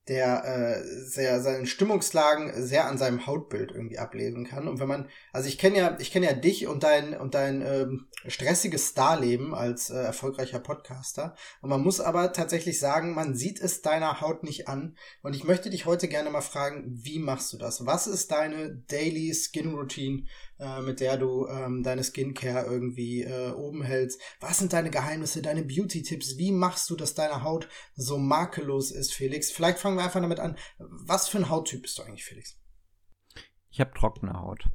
[0.09, 4.67] der äh, sehr seinen Stimmungslagen sehr an seinem Hautbild irgendwie ablesen kann.
[4.67, 7.63] Und wenn man also ich kenne ja ich kenne ja dich und dein und dein
[7.63, 11.37] ähm, stressiges Starleben als äh, erfolgreicher Podcaster.
[11.61, 14.97] Und man muss aber tatsächlich sagen man sieht es deiner Haut nicht an.
[15.23, 17.87] Und ich möchte dich heute gerne mal fragen wie machst du das?
[17.87, 20.25] Was ist deine Daily Skin Routine
[20.59, 24.21] äh, mit der du ähm, deine Skincare irgendwie äh, oben hältst.
[24.41, 26.39] Was sind deine Geheimnisse, deine Beauty-Tipps?
[26.39, 29.51] Wie machst du, dass deine Haut so makellos ist, Felix?
[29.51, 30.57] Vielleicht fangen wir einfach damit an.
[30.79, 32.59] Was für ein Hauttyp bist du eigentlich, Felix?
[33.71, 34.69] Ich habe trockene Haut.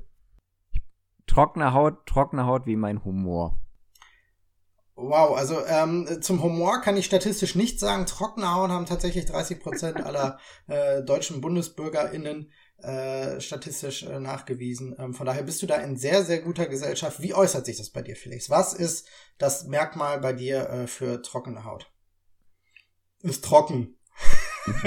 [1.27, 3.59] Trockene Haut, trockene Haut wie mein Humor.
[4.99, 8.07] Wow, also ähm, zum Humor kann ich statistisch nicht sagen.
[8.07, 12.51] Trockene Haut haben tatsächlich 30 Prozent aller äh, deutschen BundesbürgerInnen
[12.83, 14.95] äh, statistisch äh, nachgewiesen.
[14.99, 17.21] Ähm, von daher bist du da in sehr, sehr guter Gesellschaft.
[17.21, 18.49] Wie äußert sich das bei dir, Felix?
[18.49, 21.91] Was ist das Merkmal bei dir äh, für trockene Haut?
[23.21, 23.97] Ist trocken.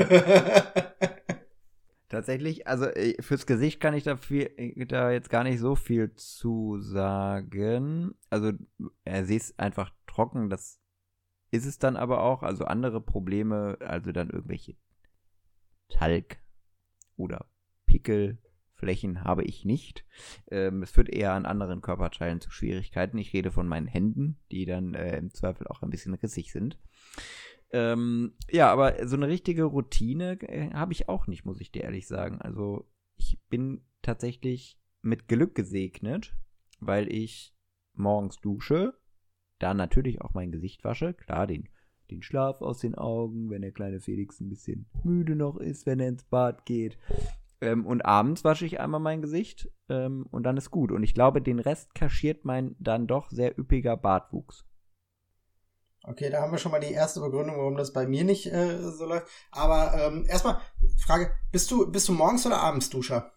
[2.09, 5.74] Tatsächlich, also äh, fürs Gesicht kann ich da, viel, äh, da jetzt gar nicht so
[5.76, 8.14] viel zu sagen.
[8.31, 8.53] Also
[9.05, 10.81] er sieht einfach trocken, das
[11.50, 12.42] ist es dann aber auch.
[12.42, 14.76] Also andere Probleme, also dann irgendwelche
[15.88, 16.38] Talg
[17.16, 17.46] oder
[17.90, 20.05] Pickelflächen habe ich nicht.
[20.50, 23.18] Ähm, es führt eher an anderen Körperteilen zu Schwierigkeiten.
[23.18, 26.79] Ich rede von meinen Händen, die dann äh, im Zweifel auch ein bisschen rissig sind.
[27.72, 31.83] Ähm, ja, aber so eine richtige Routine äh, habe ich auch nicht, muss ich dir
[31.83, 32.40] ehrlich sagen.
[32.40, 36.37] Also ich bin tatsächlich mit Glück gesegnet,
[36.79, 37.55] weil ich
[37.94, 38.94] morgens dusche,
[39.59, 41.68] dann natürlich auch mein Gesicht wasche, klar, den,
[42.11, 46.00] den Schlaf aus den Augen, wenn der kleine Felix ein bisschen müde noch ist, wenn
[46.00, 46.98] er ins Bad geht.
[47.61, 50.92] Ähm, und abends wasche ich einmal mein Gesicht ähm, und dann ist gut.
[50.92, 54.64] Und ich glaube, den Rest kaschiert mein dann doch sehr üppiger Bartwuchs.
[56.03, 58.79] Okay, da haben wir schon mal die erste Begründung, warum das bei mir nicht äh,
[58.79, 59.27] so läuft.
[59.51, 60.61] Aber ähm, erstmal
[61.05, 63.33] Frage: Bist du bist du morgens oder abends Duscher?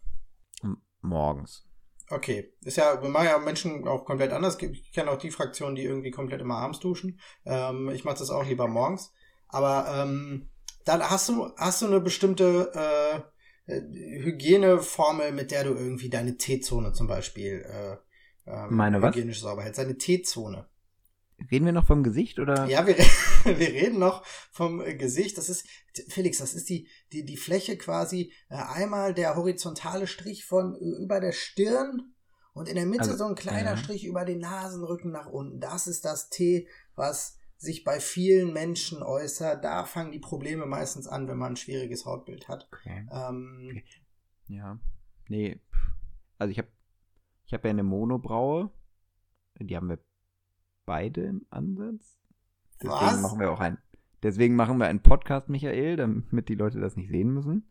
[0.62, 1.68] M morgens.
[2.10, 4.62] Okay, ist ja, wir machen ja Menschen auch komplett anders.
[4.62, 7.20] Ich kenne auch die Fraktionen, die irgendwie komplett immer abends duschen.
[7.46, 9.12] Ähm, ich mache das auch lieber morgens.
[9.50, 10.50] Aber ähm,
[10.86, 13.22] dann hast du hast du eine bestimmte äh,
[13.66, 17.98] Hygieneformel, mit der du irgendwie deine T-Zone zum Beispiel äh,
[18.46, 19.44] ähm, Meine hygienisch was?
[19.44, 19.80] sauber hältst.
[19.80, 20.68] Deine T-Zone.
[21.52, 22.66] Reden wir noch vom Gesicht oder?
[22.66, 22.98] Ja, wir,
[23.44, 25.38] wir reden noch vom äh, Gesicht.
[25.38, 25.66] Das ist,
[26.10, 31.20] Felix, das ist die, die, die Fläche quasi äh, einmal der horizontale Strich von über
[31.20, 32.14] der Stirn
[32.54, 33.78] und in der Mitte also, so ein kleiner ja.
[33.78, 35.60] Strich über den Nasenrücken nach unten.
[35.60, 39.64] Das ist das T, was sich bei vielen Menschen äußert.
[39.64, 42.68] Da fangen die Probleme meistens an, wenn man ein schwieriges Hautbild hat.
[42.72, 43.08] Okay.
[43.12, 43.82] Ähm,
[44.48, 44.80] ja.
[45.30, 45.60] Nee.
[46.38, 46.68] Also ich habe
[47.46, 48.72] ich hab ja eine Monobraue.
[49.60, 50.00] Die haben wir
[50.86, 52.20] beide im Ansatz.
[52.82, 53.22] Deswegen Was?
[53.22, 53.78] machen wir auch ein.
[54.24, 57.70] Deswegen machen wir einen Podcast, Michael, damit die Leute das nicht sehen müssen.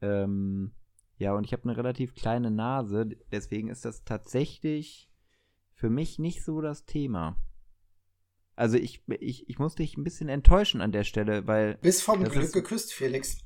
[0.00, 0.72] Ähm,
[1.18, 5.10] ja, und ich habe eine relativ kleine Nase, deswegen ist das tatsächlich
[5.74, 7.36] für mich nicht so das Thema.
[8.56, 11.76] Also ich, ich, ich muss dich ein bisschen enttäuschen an der Stelle, weil.
[11.76, 13.38] Bis vom Glück ist, geküsst, Felix.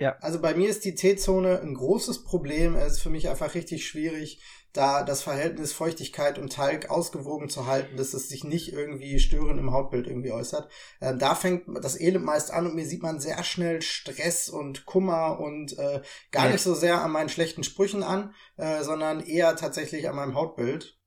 [0.00, 0.16] Ja.
[0.20, 2.74] Also bei mir ist die T-Zone ein großes Problem.
[2.74, 7.66] Es ist für mich einfach richtig schwierig, da das Verhältnis Feuchtigkeit und Talg ausgewogen zu
[7.66, 10.70] halten, dass es sich nicht irgendwie störend im Hautbild irgendwie äußert.
[11.00, 14.86] Ähm, da fängt das Elend meist an und mir sieht man sehr schnell Stress und
[14.86, 16.52] Kummer und äh, gar ja.
[16.52, 20.99] nicht so sehr an meinen schlechten Sprüchen an, äh, sondern eher tatsächlich an meinem Hautbild.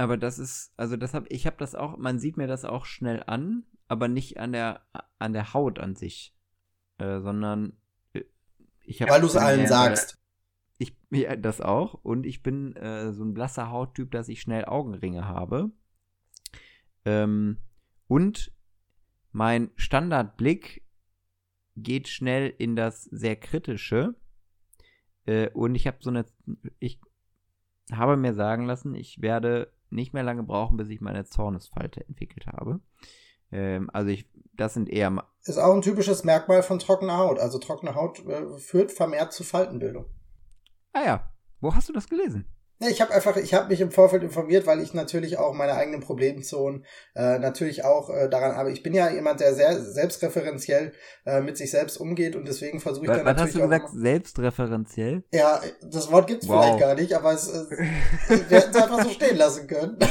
[0.00, 2.86] Aber das ist, also das hab, ich habe das auch, man sieht mir das auch
[2.86, 4.80] schnell an, aber nicht an der,
[5.18, 6.34] an der Haut an sich,
[6.96, 7.74] äh, sondern
[8.14, 8.22] äh,
[8.80, 9.10] ich habe.
[9.10, 10.18] Weil du es allen sagst.
[10.78, 11.92] Ich, ja, das auch.
[11.92, 15.70] Und ich bin äh, so ein blasser Hauttyp, dass ich schnell Augenringe habe.
[17.04, 17.58] Ähm,
[18.06, 18.54] und
[19.32, 20.82] mein Standardblick
[21.76, 24.14] geht schnell in das sehr kritische.
[25.26, 26.24] Äh, und ich habe so eine,
[26.78, 27.02] ich
[27.92, 32.46] habe mir sagen lassen, ich werde nicht mehr lange brauchen, bis ich meine Zornesfalte entwickelt
[32.46, 32.80] habe.
[33.52, 35.24] Ähm, also ich, das sind eher.
[35.44, 37.38] Ist auch ein typisches Merkmal von trockener Haut.
[37.38, 40.06] Also trockene Haut äh, führt vermehrt zu Faltenbildung.
[40.92, 42.46] Ah ja, wo hast du das gelesen?
[42.82, 45.74] Ja, ich habe einfach, ich habe mich im Vorfeld informiert, weil ich natürlich auch meine
[45.74, 50.92] eigenen Problemzonen äh, natürlich auch äh, daran aber Ich bin ja jemand, der sehr selbstreferenziell
[51.26, 53.68] äh, mit sich selbst umgeht und deswegen versuche ich Was, dann was natürlich hast du
[53.68, 53.90] gesagt?
[53.92, 55.24] Selbstreferenziell?
[55.30, 56.62] Ja, das Wort gibt's Wow.
[56.62, 57.70] vielleicht gar nicht, aber es, äh,
[58.48, 59.98] wir hätten es einfach so stehen lassen können.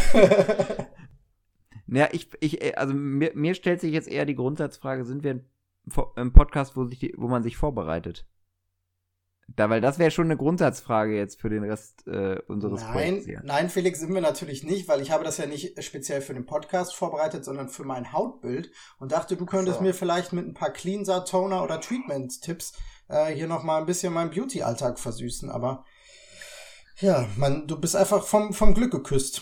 [1.91, 5.31] Ja, ich, ich, äh, also mir, mir stellt sich jetzt eher die Grundsatzfrage, sind wir
[5.31, 5.49] ein,
[6.15, 8.27] ein Podcast, wo, sich die, wo man sich vorbereitet?
[9.55, 13.25] Da, weil das wäre schon eine Grundsatzfrage jetzt für den Rest äh, unseres Projekts Nein,
[13.25, 13.41] hier.
[13.43, 16.45] nein, Felix, sind wir natürlich nicht, weil ich habe das ja nicht speziell für den
[16.45, 19.83] Podcast vorbereitet, sondern für mein Hautbild und dachte, du könntest So.
[19.83, 22.73] mir vielleicht mit ein paar Cleanser, Toner oder Treatment-Tipps
[23.07, 25.49] äh, hier noch mal ein bisschen meinen Beauty-Alltag versüßen.
[25.49, 25.83] Aber
[26.99, 29.41] ja, man, du bist einfach vom, vom Glück geküsst.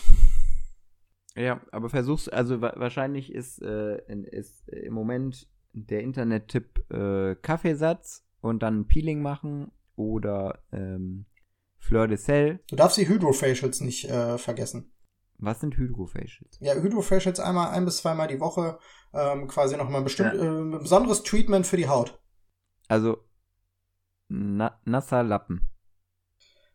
[1.36, 3.98] Ja, aber versuch's, also wa wahrscheinlich ist, äh,
[4.30, 11.26] ist im Moment der Internet-Tipp äh, Kaffeesatz und dann Peeling machen oder ähm,
[11.78, 12.60] Fleur de Sel.
[12.70, 14.92] Du darfst die Hydrofacials nicht äh, vergessen.
[15.38, 16.58] Was sind Hydrofacials?
[16.60, 18.78] Ja, Hydrofacials einmal ein bis zweimal die Woche,
[19.14, 20.42] ähm, quasi noch mal ein bestimmt, Ja.
[20.42, 22.20] äh, ein besonderes Treatment für die Haut.
[22.88, 23.18] Also
[24.28, 25.68] na nasser Lappen.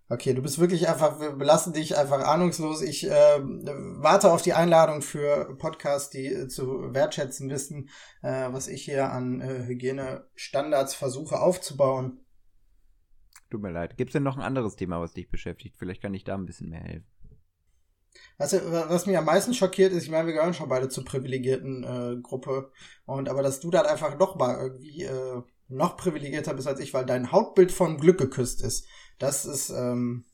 [0.09, 2.81] Okay, du bist wirklich einfach, wir belassen dich einfach ahnungslos.
[2.81, 3.63] Ich ähm,
[3.99, 7.89] warte auf die Einladung für Podcasts, die äh, zu wertschätzen wissen,
[8.21, 12.22] äh, was ich hier an äh, Hygienestandards versuche aufzubauen.
[13.53, 13.97] Tut mir leid.
[13.97, 15.75] Gibt's denn noch ein anderes Thema, was dich beschäftigt?
[15.77, 17.07] Vielleicht kann ich da ein bisschen mehr helfen.
[18.39, 21.83] Also, was mich am meisten schockiert ist, ich meine, wir gehören schon beide zur privilegierten
[21.83, 22.71] äh, Gruppe.
[23.05, 26.95] Und aber dass du dann einfach noch mal irgendwie äh, noch privilegierter bist als ich,
[26.95, 28.87] weil dein Hautbild von Glück geküsst ist.
[29.19, 30.25] Das ist, ähm,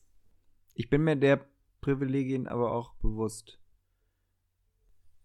[0.76, 1.46] Ich bin mir der
[1.82, 3.60] Privilegien aber auch bewusst.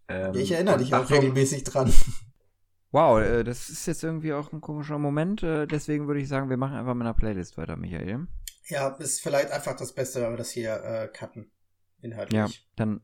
[0.09, 1.92] Ähm, ich erinnere dich auch Achtung, regelmäßig dran.
[2.94, 5.42] Wow, äh, das ist jetzt irgendwie auch ein komischer Moment.
[5.42, 8.28] Äh, deswegen würde ich sagen, wir machen einfach mit einer Playlist weiter, Michael.
[8.68, 11.50] Ja, ist vielleicht einfach das Beste, wenn wir das hier äh, cutten.
[12.02, 12.38] Inhaltlich.
[12.38, 13.00] Ja, dann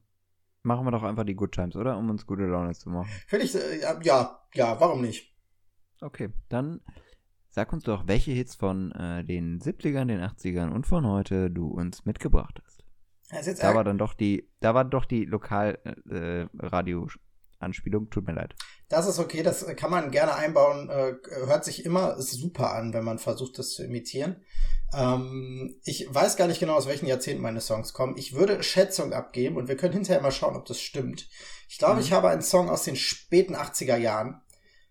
[0.62, 1.98] machen wir doch einfach die Good Times, oder?
[1.98, 3.10] Um uns gute Laune zu machen.
[3.26, 5.36] Finde ich, äh, ja, ja, warum nicht?
[6.00, 6.82] Okay, dann
[7.48, 11.66] sag uns doch, welche Hits von äh, den 70ern, den 80ern und von heute du
[11.66, 12.84] uns mitgebracht hast.
[13.60, 15.26] Da war dann doch die, da war doch die
[17.60, 18.10] Lokal-Radio-Anspielung.
[18.10, 18.54] Tut mir leid.
[18.88, 20.88] Das ist okay, das kann man gerne einbauen.
[20.90, 21.14] Äh,
[21.46, 24.42] hört sich immer super an, wenn man versucht, das zu imitieren.
[24.92, 28.16] Ähm, ich weiß gar nicht genau, aus welchen Jahrzehnten meine Songs kommen.
[28.16, 31.28] Ich würde Schätzung abgeben und wir können hinterher mal schauen, ob das stimmt.
[31.68, 32.00] Ich glaube, Mhm.
[32.00, 34.40] ich habe einen Song aus den späten 80er Jahren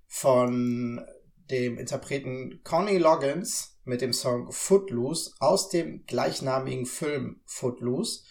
[0.07, 1.05] von
[1.51, 8.21] dem Interpreten Connie Loggins mit dem Song Footloose aus dem gleichnamigen Film Footloose.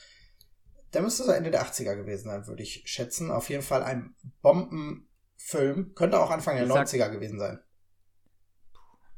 [0.94, 3.30] Der müsste so Ende der 80er gewesen sein, würde ich schätzen.
[3.30, 5.94] Auf jeden Fall ein Bombenfilm.
[5.94, 7.58] Könnte auch Anfang der Ich sag- 90er gewesen sein.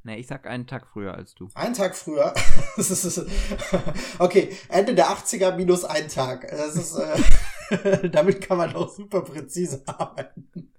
[0.03, 1.49] Ne, ich sag einen Tag früher als du.
[1.55, 2.33] Ein Tag früher.
[4.19, 6.49] Okay, Ende der 80er minus ein Tag.
[6.51, 10.73] Das ist, äh, damit kann man auch super präzise arbeiten.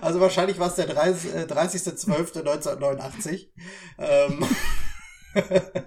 [0.00, 3.48] Also wahrscheinlich war es der 30 äh, 30.12.1989.
[3.98, 4.46] Ähm,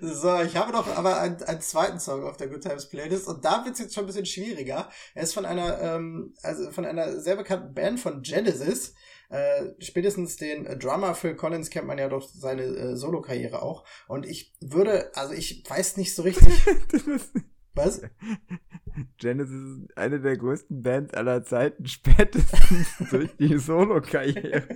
[0.00, 3.44] so, ich habe noch aber einen, einen zweiten Song auf der Good Times Playlist und
[3.44, 4.88] da wird es jetzt schon ein bisschen schwieriger.
[5.14, 8.94] Er ist von einer, ähm, also von einer sehr bekannten Band von Genesis.
[9.28, 13.84] Äh, spätestens den äh, Drummer Phil Collins kennt man ja durch seine äh, Solo-Karriere auch.
[14.06, 16.64] Und ich würde, also ich weiß nicht so richtig,
[17.76, 18.02] was?
[19.18, 24.66] Genesis ist eine der größten Bands aller Zeiten, spätestens durch die Solo-Karriere.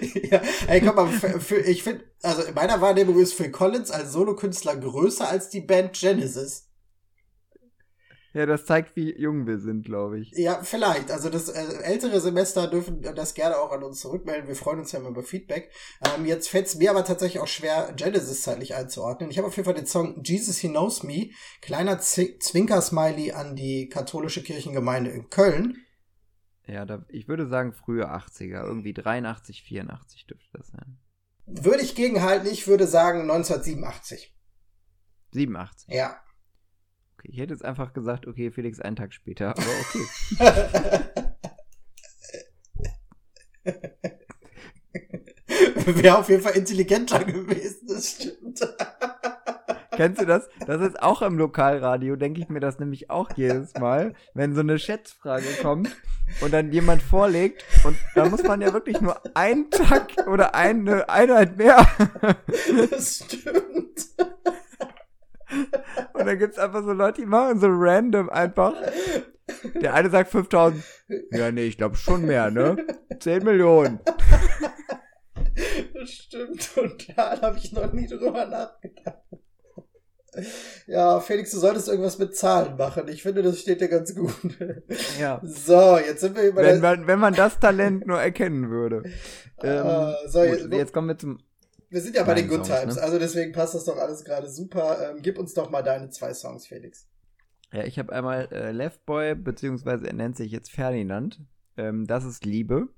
[0.30, 3.90] ja, ey, guck mal, für, für, ich finde, also in meiner Wahrnehmung ist Phil Collins
[3.90, 6.66] als Solokünstler größer als die Band Genesis.
[8.36, 10.30] Ja, das zeigt, wie jung wir sind, glaube ich.
[10.32, 11.10] Ja, vielleicht.
[11.10, 14.46] Also das äh, ältere Semester dürfen das gerne auch an uns zurückmelden.
[14.46, 15.70] Wir freuen uns ja immer über Feedback.
[16.04, 19.30] Ähm, jetzt fällt es mir aber tatsächlich auch schwer, Genesis zeitlich einzuordnen.
[19.30, 21.30] Ich habe auf jeden Fall den Song Jesus He Knows Me,
[21.62, 25.85] kleiner Z Zwinker-Smiley an die katholische Kirchengemeinde in Köln.
[26.66, 30.98] Ja, da, ich würde sagen frühe 80er, irgendwie 83, 84 dürfte das sein.
[31.46, 34.36] Würde ich gegenhalten, ich würde sagen 1987.
[35.32, 35.94] 87.
[35.94, 36.20] Ja.
[37.14, 40.04] Okay, ich hätte jetzt einfach gesagt, okay, Felix einen Tag später, aber okay.
[45.86, 48.60] Wäre auf jeden Fall intelligenter gewesen, das stimmt.
[49.96, 50.48] Kennst du das?
[50.66, 54.60] Das ist auch im Lokalradio, denke ich mir das nämlich auch jedes Mal, wenn so
[54.60, 55.96] eine Schätzfrage kommt
[56.40, 61.08] und dann jemand vorlegt und da muss man ja wirklich nur einen Tag oder eine
[61.08, 61.86] Einheit mehr
[62.90, 64.06] Das stimmt.
[66.12, 68.74] und dann gibt's einfach so Leute, die machen so random einfach.
[69.80, 70.82] Der eine sagt 5000.
[71.30, 72.84] Ja, nee, ich glaube schon mehr, ne?
[73.20, 74.00] 10 Millionen.
[75.94, 78.85] Das stimmt total, habe ich noch nie drüber nachgedacht.
[80.86, 83.08] Ja, Felix, du solltest irgendwas mit Zahlen machen.
[83.08, 84.34] Ich finde, das steht dir ganz gut.
[85.20, 85.40] Ja.
[85.44, 89.02] So, jetzt sind wir über Wenn man, wenn man das Talent nur erkennen würde.
[89.62, 91.38] Ähm, Ah, so, gut, jetzt- jetzt kommen wir zum.
[91.88, 93.02] Wir sind ja bei den Good Songs, Times, ne?
[93.02, 94.98] also deswegen passt das doch alles gerade super.
[95.14, 97.08] Ähm, gib uns doch mal deine zwei Songs, Felix.
[97.72, 101.40] Ja, ich habe einmal äh, Left Boy, beziehungsweise er nennt sich jetzt Ferdinand.
[101.78, 102.88] Ähm, das ist Liebe.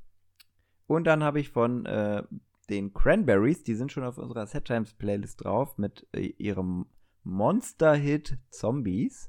[0.88, 2.24] Und dann habe ich von äh,
[2.70, 6.86] den Cranberries, die sind schon auf unserer Set Times Playlist drauf, mit äh, ihrem
[7.28, 9.28] Monster-Hit Zombies.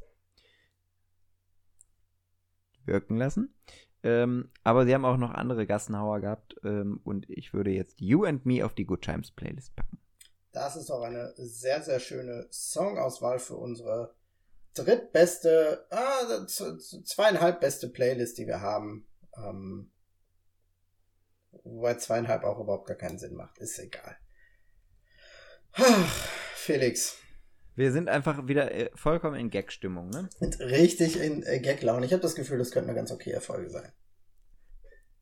[2.86, 3.54] Wirken lassen.
[4.02, 8.24] Ähm, aber sie haben auch noch andere Gassenhauer gehabt ähm, und ich würde jetzt You
[8.24, 10.00] and Me auf die Good Times Playlist packen.
[10.54, 14.16] Das ist auch eine sehr, sehr schöne Songauswahl für unsere
[14.74, 19.06] drittbeste, ah, zweieinhalb beste Playlist, die wir haben.
[19.36, 19.92] Ähm,
[21.52, 23.58] wobei zweieinhalb auch überhaupt gar keinen Sinn macht.
[23.58, 24.18] Ist egal.
[25.74, 27.18] Ach, Felix,
[27.80, 30.28] Wir sind einfach wieder äh, vollkommen in Gag-Stimmung, ne?
[30.38, 32.06] sind richtig in äh, Gag-Laune.
[32.06, 33.90] Ich habe das Gefühl, das könnte eine ganz okay Folge sein.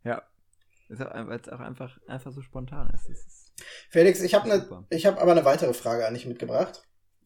[0.03, 0.23] Ja.
[0.89, 3.07] Weil es auch einfach, einfach so spontan ist.
[3.11, 3.53] Ist
[3.91, 6.81] Felix, ich habe ne, ich habe aber eine weitere Frage an dich mitgebracht.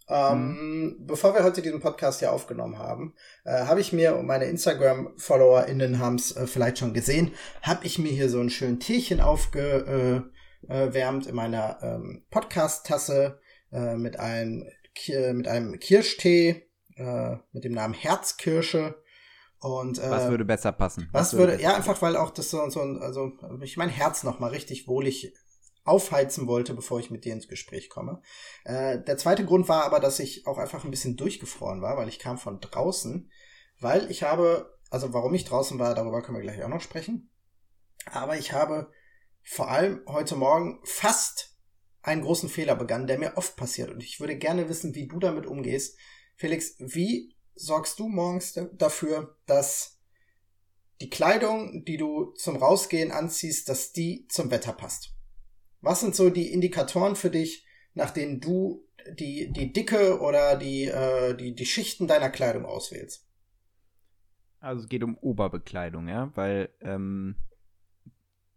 [0.09, 3.15] Ähm, Bevor wir heute diesen Podcast hier aufgenommen haben,
[3.45, 7.97] äh, habe ich mir, und meine Instagram-FollowerInnen haben es äh, vielleicht schon gesehen, habe ich
[7.97, 10.25] mir hier so ein schön Teechen aufgewärmt
[10.67, 13.39] äh, in meiner ähm, Podcast-Tasse
[13.71, 14.65] äh, mit einem
[15.33, 18.95] mit einem Kirschtee äh, mit dem Namen Herzkirsche
[19.59, 21.07] und äh, Was würde besser passen?
[21.11, 24.39] was würde, ja, einfach weil auch das so, so ein, also ich mein Herz noch
[24.39, 25.33] mal richtig wohlig
[25.83, 28.21] aufheizen wollte, bevor ich mit dir ins Gespräch komme.
[28.65, 32.09] Äh, der zweite Grund war aber, dass ich auch einfach ein bisschen durchgefroren war, weil
[32.09, 33.31] ich kam von draußen,
[33.79, 37.31] weil ich habe, also warum ich draußen war, darüber können wir gleich auch noch sprechen.
[38.11, 38.91] Aber ich habe
[39.43, 41.50] vor allem heute Morgen fast
[42.03, 43.91] einen großen Fehler begangen, der mir oft passiert.
[43.91, 45.97] Und ich würde gerne wissen, wie du damit umgehst.
[46.35, 49.99] Felix, wie sorgst du morgens da- dafür, dass
[50.99, 55.13] die Kleidung, die du zum Rausgehen anziehst, dass die zum Wetter passt?
[55.81, 58.87] Was sind so die Indikatoren für dich, nach denen du
[59.19, 63.27] die, die Dicke oder die, äh, die, die Schichten deiner Kleidung auswählst?
[64.59, 67.35] Also es geht um Oberbekleidung, ja, weil ähm,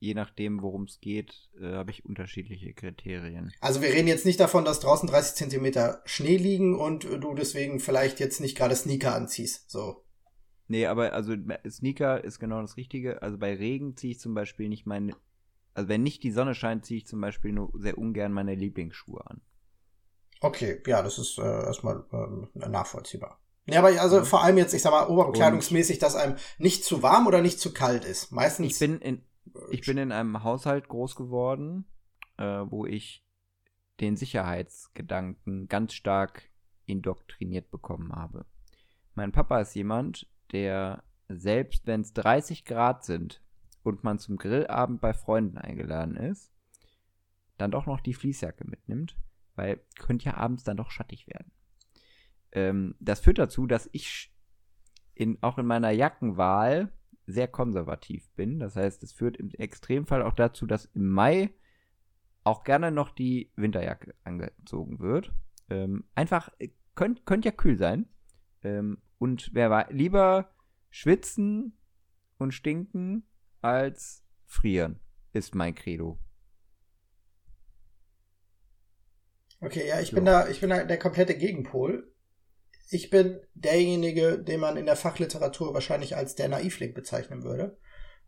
[0.05, 3.53] je nachdem, worum es geht, äh, habe ich unterschiedliche Kriterien.
[3.61, 7.35] Also wir reden jetzt nicht davon, dass draußen 30 Zentimeter Schnee liegen und äh, du
[7.35, 9.71] deswegen vielleicht jetzt nicht gerade Sneaker anziehst.
[9.71, 10.05] So.
[10.69, 11.35] Nee, aber also
[11.69, 13.23] Sneaker ist genau das Richtige.
[13.23, 15.14] Also bei Regen ziehe ich zum Beispiel nicht meine,
[15.73, 19.27] also wenn nicht die Sonne scheint, ziehe ich zum Beispiel nur sehr ungern meine Lieblingsschuhe
[19.27, 19.40] an.
[20.40, 23.40] Okay, ja, das ist äh, erstmal ähm, nachvollziehbar.
[23.67, 24.25] Ja, aber also Mhm.
[24.27, 27.73] vor allem jetzt, ich sag mal, oberbekleidungsmäßig, dass einem nicht zu warm oder nicht zu
[27.73, 28.31] kalt ist.
[28.31, 28.73] Meistens.
[28.73, 29.23] Ich bin in,
[29.70, 31.85] ich bin in einem Haushalt groß geworden,
[32.37, 33.24] äh, wo ich
[34.00, 36.50] den Sicherheitsgedanken ganz stark
[36.87, 38.46] indoktriniert bekommen habe.
[39.14, 43.42] Mein Papa ist jemand, der selbst wenn es 30 Grad sind
[43.83, 46.53] und man zum Grillabend bei Freunden eingeladen ist,
[47.57, 49.16] dann doch noch die Fließjacke mitnimmt,
[49.55, 51.53] weil könnte ja abends dann doch schattig werden.
[52.53, 54.35] Ähm, das führt dazu, dass ich
[55.14, 56.92] in, auch in meiner Jackenwahl
[57.26, 58.58] sehr konservativ bin.
[58.58, 61.50] Das heißt, es führt im Extremfall auch dazu, dass im Mai
[62.42, 65.32] auch gerne noch die Winterjacke angezogen wird.
[65.70, 68.08] Ähm, einfach, äh, könnte könnt ja kühl sein.
[68.62, 70.50] Ähm, und wer war lieber
[70.90, 71.78] schwitzen
[72.38, 73.26] und stinken
[73.62, 75.00] als frieren,
[75.32, 76.18] ist mein Credo.
[79.60, 80.16] Okay, ja, ich So.
[80.16, 82.13] bin da, ich bin da der komplette Gegenpol.
[82.90, 87.77] Ich bin derjenige, den man in der Fachliteratur wahrscheinlich als der Naivling bezeichnen würde.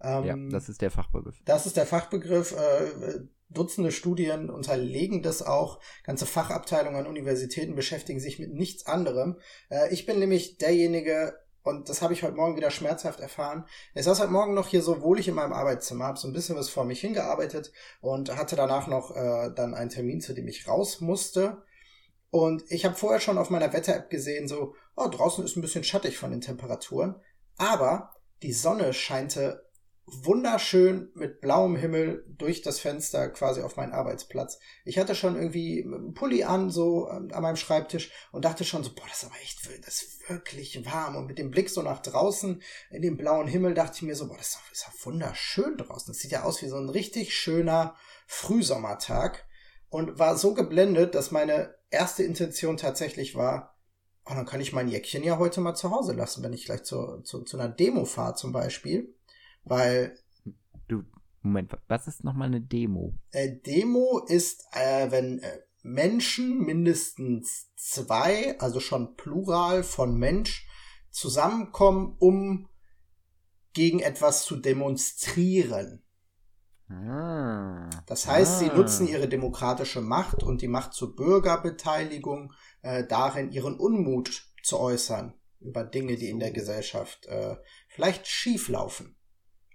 [0.01, 1.40] Ähm, ja, das ist der Fachbegriff.
[1.45, 2.53] Das ist der Fachbegriff.
[2.53, 5.79] Äh, Dutzende Studien unterlegen das auch.
[6.03, 9.38] Ganze Fachabteilungen an Universitäten beschäftigen sich mit nichts anderem.
[9.71, 13.64] Äh, ich bin nämlich derjenige, und das habe ich heute Morgen wieder schmerzhaft erfahren.
[13.95, 16.57] Ich saß heute Morgen noch hier so wohlig in meinem Arbeitszimmer, habe so ein bisschen
[16.57, 20.66] was vor mich hingearbeitet und hatte danach noch äh, dann einen Termin, zu dem ich
[20.66, 21.62] raus musste.
[22.37, 25.85] Und ich habe vorher schon auf meiner Wetter-App gesehen, so, oh, draußen ist ein bisschen
[25.85, 27.14] schattig von den Temperaturen.
[27.57, 29.64] Aber die Sonne scheinte
[30.05, 34.59] wunderschön mit blauem Himmel durch das Fenster quasi auf meinen Arbeitsplatz.
[34.85, 38.85] Ich hatte schon irgendwie einen Pulli an, so ähm, an meinem Schreibtisch und dachte schon
[38.85, 41.16] so, boah, das ist aber echt, das ist wirklich warm.
[41.16, 44.29] Und mit dem Blick so nach draußen in den blauen Himmel dachte ich mir so,
[44.29, 46.12] boah, das ist doch wunderschön draußen.
[46.12, 47.96] Das sieht ja aus wie so ein richtig schöner
[48.27, 49.46] Frühsommertag
[49.89, 53.76] und war so geblendet, dass meine erste Intention tatsächlich war,
[54.24, 56.84] oh, dann kann ich mein Jäckchen ja heute mal zu Hause lassen, wenn ich gleich
[56.84, 59.14] zu, zu, zu einer Demo fahre zum Beispiel.
[59.64, 60.16] Weil,
[61.42, 63.14] Moment, was ist nochmal eine Demo?
[63.30, 70.66] Äh, Demo ist, äh, wenn äh, Menschen, mindestens zwei, also schon Plural von Mensch,
[71.11, 72.68] zusammenkommen, um
[73.72, 76.03] gegen etwas zu demonstrieren.
[76.89, 77.91] Ah.
[78.07, 78.76] Das heißt, sie Ah.
[78.76, 85.34] nutzen ihre demokratische Macht und die Macht zur Bürgerbeteiligung äh, darin, ihren Unmut zu äußern
[85.61, 87.57] über Dinge, die in der Gesellschaft äh,
[87.89, 89.16] vielleicht schief laufen.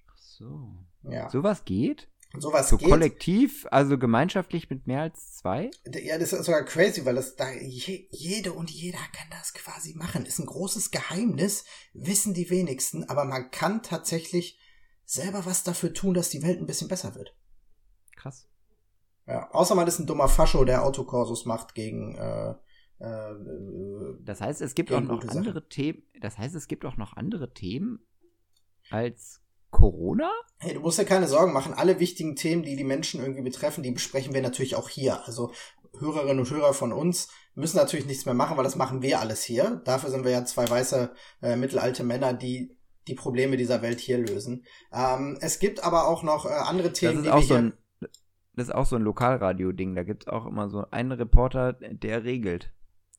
[0.09, 0.73] Ach so.
[1.03, 2.07] Ja, Sowas geht?
[2.37, 2.87] sowas So geht.
[2.87, 5.69] kollektiv, also gemeinschaftlich mit mehr als zwei?
[6.01, 9.95] Ja, das ist sogar crazy, weil das da je, jede und jeder kann das quasi
[9.95, 10.25] machen.
[10.25, 14.57] Ist ein großes Geheimnis, wissen die wenigsten, aber man kann tatsächlich
[15.05, 17.35] selber was dafür tun, dass die Welt ein bisschen besser wird.
[18.15, 18.47] Krass.
[19.27, 22.55] Ja, außer man ist ein dummer Fascho, der Autokorsus macht gegen äh,
[22.99, 23.35] äh,
[24.21, 25.39] Das heißt, es gibt auch noch gute Sachen.
[25.39, 26.03] andere Themen.
[26.21, 28.05] Das heißt, es gibt auch noch andere Themen
[28.89, 29.41] als
[29.71, 30.29] Corona?
[30.57, 31.73] Hey, du musst dir keine Sorgen machen.
[31.73, 35.25] Alle wichtigen Themen, die die Menschen irgendwie betreffen, die besprechen wir natürlich auch hier.
[35.25, 35.51] Also
[35.97, 39.43] Hörerinnen und Hörer von uns müssen natürlich nichts mehr machen, weil das machen wir alles
[39.43, 39.81] hier.
[39.85, 42.77] Dafür sind wir ja zwei weiße äh, mittelalte Männer, die
[43.07, 44.65] die Probleme dieser Welt hier lösen.
[44.91, 47.53] Ähm, es gibt aber auch noch äh, andere Das Themen, ist die auch wir so
[47.55, 47.73] ein,
[48.55, 49.95] das ist auch so ein Lokalradio-Ding.
[49.95, 52.71] Da gibt es auch immer so einen Reporter, der regelt.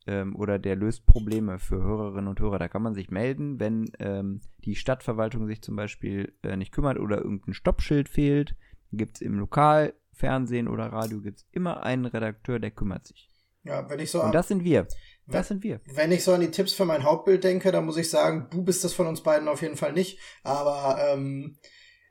[0.07, 2.59] Ähm, oder der löst Probleme für Hörerinnen und Hörer.
[2.59, 6.99] Da kann man sich melden, wenn ähm, die Stadtverwaltung sich zum Beispiel äh, nicht kümmert
[6.99, 8.57] oder irgendein Stoppschild fehlt.
[8.93, 13.31] Gibt es im Lokalfernsehen oder Radio gibt's immer einen Redakteur, der kümmert sich.
[13.63, 14.89] ja, wenn ich so Und das sind wir.
[15.33, 15.81] Das sind wir.
[15.87, 18.63] Wenn ich so an die Tipps für mein Hauptbild denke, dann muss ich sagen, du
[18.63, 20.19] bist das von uns beiden auf jeden Fall nicht.
[20.43, 21.57] Aber ähm,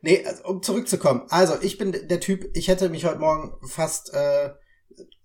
[0.01, 1.23] nee, also, um zurückzukommen.
[1.29, 4.51] Also ich bin der Typ, ich hätte mich heute Morgen fast äh,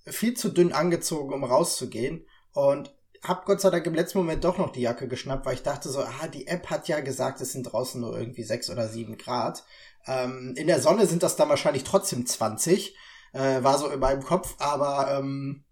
[0.07, 2.27] viel zu dünn angezogen, um rauszugehen.
[2.53, 5.63] Und hab Gott sei Dank im letzten Moment doch noch die Jacke geschnappt, weil ich
[5.63, 8.89] dachte so, ah, die App hat ja gesagt, es sind draußen nur irgendwie sechs oder
[8.89, 9.65] sieben Grad.
[10.07, 12.97] Ähm, in der Sonne sind das dann wahrscheinlich trotzdem 20.
[13.33, 15.65] Äh, war so in meinem Kopf, aber ähm,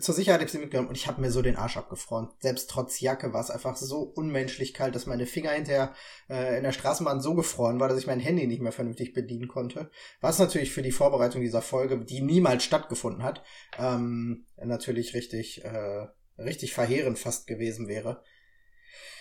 [0.00, 2.28] zur Sicherheit habe ich sie mitgenommen und ich habe mir so den Arsch abgefroren.
[2.38, 5.94] Selbst trotz Jacke war es einfach so unmenschlich kalt, dass meine Finger hinterher
[6.28, 9.48] äh, in der Straßenbahn so gefroren war, dass ich mein Handy nicht mehr vernünftig bedienen
[9.48, 9.90] konnte.
[10.20, 13.42] Was natürlich für die Vorbereitung dieser Folge, die niemals stattgefunden hat,
[13.78, 16.06] ähm, natürlich richtig, äh,
[16.38, 18.22] richtig verheerend fast gewesen wäre.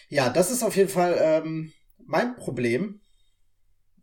[0.10, 3.02] Ja, das ist auf jeden Fall ähm, mein Problem.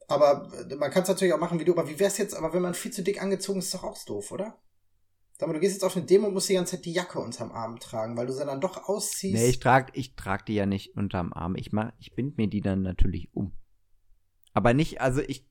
[0.09, 1.73] Aber äh, man kann es natürlich auch machen wie du.
[1.73, 4.05] Aber wie wär's jetzt, aber wenn man viel zu dick angezogen ist, ist doch auch
[4.05, 4.59] doof, oder?
[5.41, 7.19] Sag mal, du gehst jetzt auf eine Demo und musst die ganze Zeit die Jacke
[7.19, 9.33] unterm Arm tragen, weil du sie dann doch ausziehst.
[9.35, 11.57] Nee, ich trage ich trag die ja nicht unterm Arm.
[11.57, 13.53] Ich, mach, ich bind mir die dann natürlich um.
[14.53, 15.49] Aber nicht, also ich,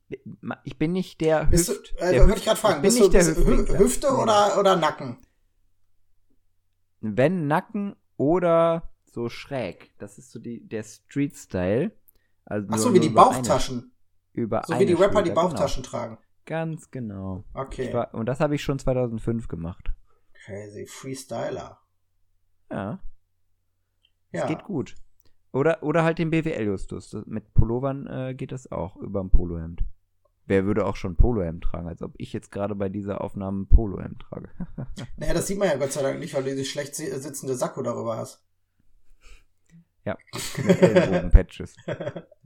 [0.64, 1.94] ich bin nicht der bist Hüft.
[1.94, 3.80] du, äh, der Hüft- ich gerade fragen, bin bist du, der bist.
[3.80, 5.18] Hüfte oder, oder Nacken?
[7.02, 9.92] Wenn Nacken oder so schräg.
[9.98, 11.92] Das ist so die, der Street-Style.
[12.46, 13.92] Also Ach so, wie die über eine- Bauchtaschen.
[14.34, 16.20] über So wie die Rapper die Schulter, Bauchtaschen tragen.
[16.50, 17.43] Ganz genau.
[17.54, 17.93] Okay.
[17.93, 19.91] War, und das habe ich schon 2005 gemacht.
[20.34, 20.88] Crazy.
[20.88, 21.80] Freestyler.
[22.72, 23.00] Ja,
[24.32, 24.41] Ja.
[24.43, 24.95] es geht gut.
[25.52, 27.16] Oder, oder halt den BWL-Justus.
[27.28, 29.84] Mit Pullovern äh, geht das auch über ein Polohemd.
[30.47, 33.68] Wer würde auch schon Polohemd tragen, als ob ich jetzt gerade bei dieser Aufnahme ein
[33.68, 34.50] Polohemd trage.
[35.18, 37.54] Naja, das sieht man ja Gott sei Dank nicht, weil du dieses schlecht si- sitzende
[37.56, 38.43] Sakko darüber hast.
[40.04, 40.18] ja,
[40.66, 41.76] mit Ellenbogen-Patches.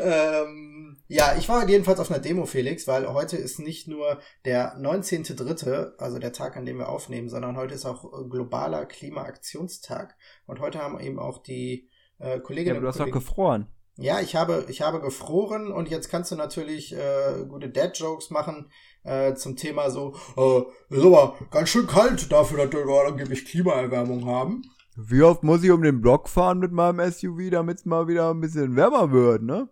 [0.00, 4.76] ähm, ja, ich war jedenfalls auf einer Demo, Felix, weil heute ist nicht nur der
[4.78, 10.16] 19.3., also der Tag, an dem wir aufnehmen, sondern heute ist auch äh, globaler Klimaaktionstag.
[10.46, 11.88] Und heute haben eben auch die
[12.18, 13.68] äh, Ja, Kolleginnen aber du hast doch gefroren.
[14.00, 18.70] Ja, ich habe, ich habe gefroren und jetzt kannst du natürlich äh, gute Dad-Jokes machen
[19.02, 24.26] äh, zum Thema so, äh, ist aber ganz schön kalt dafür, dass wir angeblich Klimaerwärmung
[24.26, 24.62] haben.
[25.00, 28.30] Wie oft muss ich um den Block fahren mit meinem SUV, damit es mal wieder
[28.30, 29.68] ein bisschen wärmer wird, ne?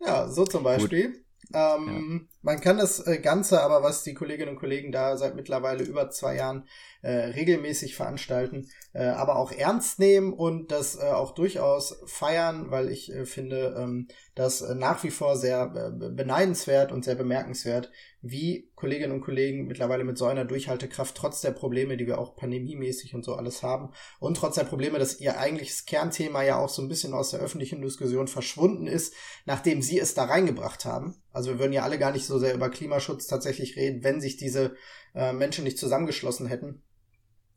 [0.00, 1.24] Ja, so zum Beispiel.
[1.54, 5.84] Ähm, Man kann das äh, Ganze aber, was die Kolleginnen und Kollegen da seit mittlerweile
[5.84, 6.66] über zwei Jahren
[7.02, 12.90] äh, regelmäßig veranstalten, äh, aber auch ernst nehmen und das äh, auch durchaus feiern, weil
[12.90, 17.90] ich äh, finde, ähm, das äh, nach wie vor sehr beneidenswert und sehr bemerkenswert,
[18.22, 22.36] wie Kolleginnen und Kollegen mittlerweile mit so einer Durchhaltekraft trotz der Probleme, die wir auch
[22.36, 26.68] pandemiemäßig und so alles haben und trotz der Probleme, dass ihr eigentliches Kernthema ja auch
[26.68, 29.14] so ein bisschen aus der öffentlichen Diskussion verschwunden ist,
[29.46, 31.16] nachdem sie es da reingebracht haben.
[31.32, 34.36] Also wir würden ja alle gar nicht so sehr über Klimaschutz tatsächlich reden, wenn sich
[34.36, 34.74] diese
[35.14, 36.82] äh, Menschen nicht zusammengeschlossen hätten,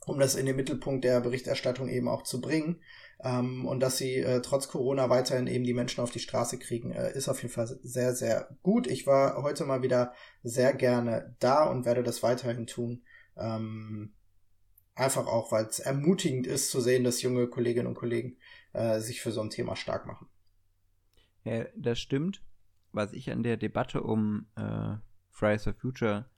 [0.05, 2.81] um das in den Mittelpunkt der Berichterstattung eben auch zu bringen.
[3.23, 6.91] Ähm, und dass sie äh, trotz Corona weiterhin eben die Menschen auf die Straße kriegen,
[6.91, 8.87] äh, ist auf jeden Fall sehr, sehr gut.
[8.87, 10.13] Ich war heute mal wieder
[10.43, 13.03] sehr gerne da und werde das weiterhin tun.
[13.37, 14.13] Ähm,
[14.95, 18.37] einfach auch, weil es ermutigend ist zu sehen, dass junge Kolleginnen und Kollegen
[18.73, 20.27] äh, sich für so ein Thema stark machen.
[21.43, 22.41] Ja, das stimmt.
[22.93, 24.95] Was ich an der Debatte um äh,
[25.29, 26.29] Fridays for Future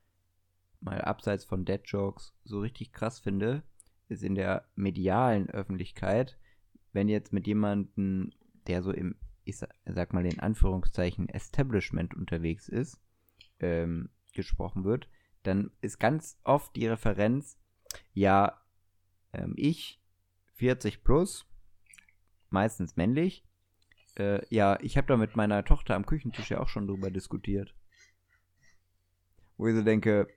[0.80, 3.64] mal abseits von Dead Jokes so richtig krass finde,
[4.08, 6.38] ist in der medialen Öffentlichkeit,
[6.93, 8.32] wenn jetzt mit jemandem,
[8.68, 13.01] der so im, ich sag mal in Anführungszeichen, Establishment unterwegs ist,
[13.60, 15.10] ähm, gesprochen wird,
[15.43, 17.60] dann ist ganz oft die Referenz,
[18.14, 18.62] ja,
[19.34, 20.01] ähm, ich,
[20.53, 21.45] 40 plus,
[22.49, 23.45] meistens männlich,
[24.16, 27.74] äh, ja, ich habe da mit meiner Tochter am Küchentisch ja auch schon drüber diskutiert.
[29.57, 30.28] Wo ich so denke,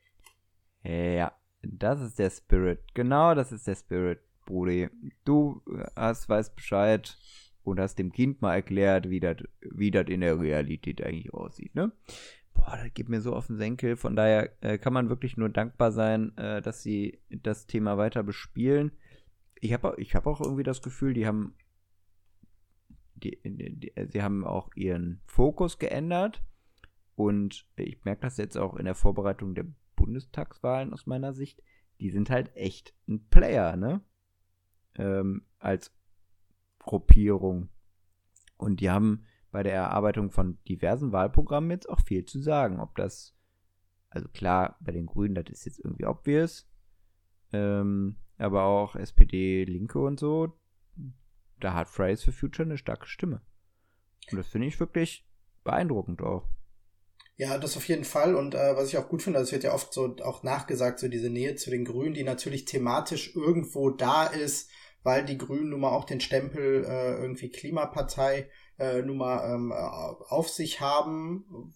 [0.85, 2.81] ja, das ist der Spirit.
[2.95, 4.89] Genau, das ist der Spirit, Brudi.
[5.25, 5.63] Du
[5.97, 7.19] hast, weißt Bescheid
[7.63, 11.93] und hast dem Kind mal erklärt, wie das wie in der Realität eigentlich aussieht, ne?
[12.55, 13.97] Boah, das geht mir so auf den Senkel.
[13.97, 18.23] Von daher äh, kann man wirklich nur dankbar sein, äh, dass sie das Thema weiter
[18.23, 18.93] bespielen.
[19.61, 21.55] Ich habe ich hab auch irgendwie das Gefühl, die haben
[23.19, 26.43] die, die, sie haben auch ihren Fokus geändert.
[27.15, 29.67] Und ich merke das jetzt auch in der Vorbereitung der
[29.97, 31.63] Bundestagswahlen aus meiner Sicht.
[32.01, 34.01] Die sind halt echt ein Player, ne?
[34.95, 35.93] Ähm, als
[36.79, 37.69] Gruppierung.
[38.57, 42.81] Und die haben bei der Erarbeitung von diversen Wahlprogrammen jetzt auch viel zu sagen.
[42.81, 43.37] Ob das,
[44.11, 46.69] also klar, bei den Grünen, das ist jetzt irgendwie obvious.
[47.53, 50.58] Ähm, aber auch SPD, Linke und so,
[51.61, 53.41] da hat Fridays for Future eine starke Stimme.
[54.31, 55.27] Und das finde ich wirklich
[55.65, 56.49] beeindruckend auch.
[57.37, 58.35] Ja, das auf jeden Fall.
[58.35, 61.09] Und äh, was ich auch gut finde, es wird ja oft so auch nachgesagt, so
[61.09, 64.71] diese Nähe zu den Grünen, die natürlich thematisch irgendwo da ist,
[65.05, 69.73] weil die Grünen nun mal auch den Stempel äh, irgendwie Klimapartei äh, nun mal ähm,
[69.73, 71.73] auf sich haben,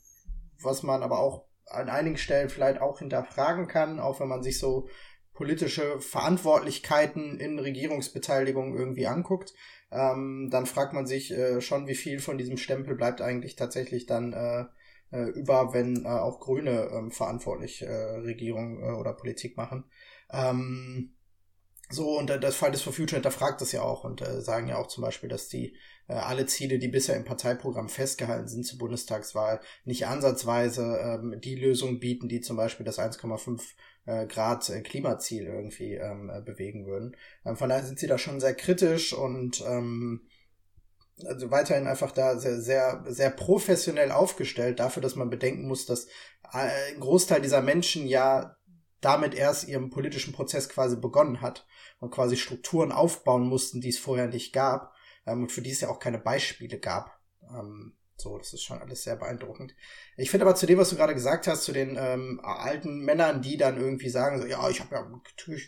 [0.60, 4.58] was man aber auch an einigen Stellen vielleicht auch hinterfragen kann, auch wenn man sich
[4.58, 4.88] so
[5.34, 9.54] politische Verantwortlichkeiten in Regierungsbeteiligung irgendwie anguckt,
[9.90, 14.06] ähm, dann fragt man sich äh, schon, wie viel von diesem Stempel bleibt eigentlich tatsächlich
[14.06, 14.64] dann äh,
[15.12, 19.84] äh, über, wenn äh, auch Grüne äh, verantwortlich äh, Regierung oder Politik machen.
[20.30, 21.14] Ähm,
[21.90, 25.02] so, und das Fridays for Future hinterfragt das ja auch und sagen ja auch zum
[25.02, 25.76] Beispiel, dass die
[26.06, 32.00] alle Ziele, die bisher im Parteiprogramm festgehalten sind zur Bundestagswahl, nicht ansatzweise ähm, die Lösung
[32.00, 33.74] bieten, die zum Beispiel das 1,5
[34.06, 37.16] äh, Grad äh, Klimaziel irgendwie ähm, äh, bewegen würden.
[37.44, 40.28] Ähm, von daher sind sie da schon sehr kritisch und ähm,
[41.24, 46.08] also weiterhin einfach da sehr, sehr, sehr professionell aufgestellt, dafür, dass man bedenken muss, dass
[46.42, 48.56] ein Großteil dieser Menschen ja
[49.00, 51.66] damit erst ihren politischen Prozess quasi begonnen hat
[51.98, 54.94] und quasi Strukturen aufbauen mussten, die es vorher nicht gab
[55.26, 57.18] ähm, und für die es ja auch keine Beispiele gab.
[57.42, 59.74] Ähm, so, das ist schon alles sehr beeindruckend.
[60.16, 63.42] Ich finde aber zu dem, was du gerade gesagt hast, zu den ähm, alten Männern,
[63.42, 65.22] die dann irgendwie sagen, so, ja, ich habe ja am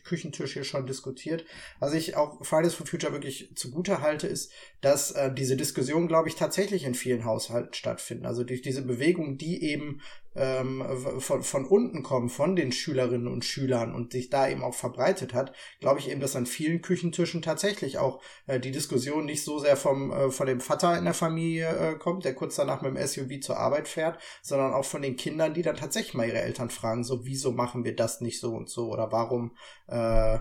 [0.04, 1.44] Küchentisch hier schon diskutiert.
[1.80, 6.28] Was ich auch Fridays for Future wirklich zugute halte, ist, dass äh, diese Diskussionen, glaube
[6.28, 8.26] ich, tatsächlich in vielen Haushalten stattfinden.
[8.26, 10.00] Also durch diese Bewegung, die eben
[10.34, 10.84] ähm,
[11.18, 15.34] von, von unten kommen, von den Schülerinnen und Schülern und sich da eben auch verbreitet
[15.34, 19.58] hat, glaube ich eben, dass an vielen Küchentischen tatsächlich auch äh, die Diskussion nicht so
[19.58, 22.96] sehr vom, äh, von dem Vater in der Familie äh, kommt, der kurz danach mit
[22.96, 26.40] dem SUV zur Arbeit fährt, sondern auch von den Kindern, die dann tatsächlich mal ihre
[26.42, 29.56] Eltern fragen, so wieso machen wir das nicht so und so oder warum
[29.86, 30.38] äh,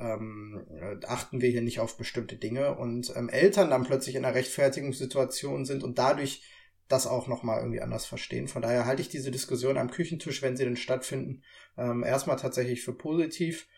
[0.00, 0.64] ähm,
[1.06, 2.76] achten wir hier nicht auf bestimmte Dinge?
[2.76, 6.42] Und ähm, Eltern dann plötzlich in einer Rechtfertigungssituation sind und dadurch
[6.88, 8.48] das auch nochmal irgendwie anders verstehen.
[8.48, 11.42] Von daher halte ich diese Diskussion am Küchentisch, wenn sie denn stattfinden,
[11.76, 13.68] ähm, erstmal tatsächlich für positiv,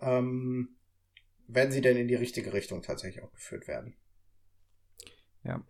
[0.00, 0.76] ähm,
[1.46, 3.96] wenn sie denn in die richtige Richtung tatsächlich auch geführt werden.
[5.44, 5.64] Ja.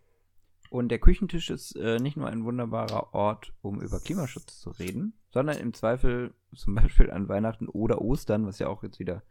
[0.69, 5.13] Und der Küchentisch ist äh, nicht nur ein wunderbarer Ort, um über Klimaschutz zu reden,
[5.31, 9.23] sondern im Zweifel zum Beispiel an Weihnachten oder Ostern, was ja auch jetzt wieder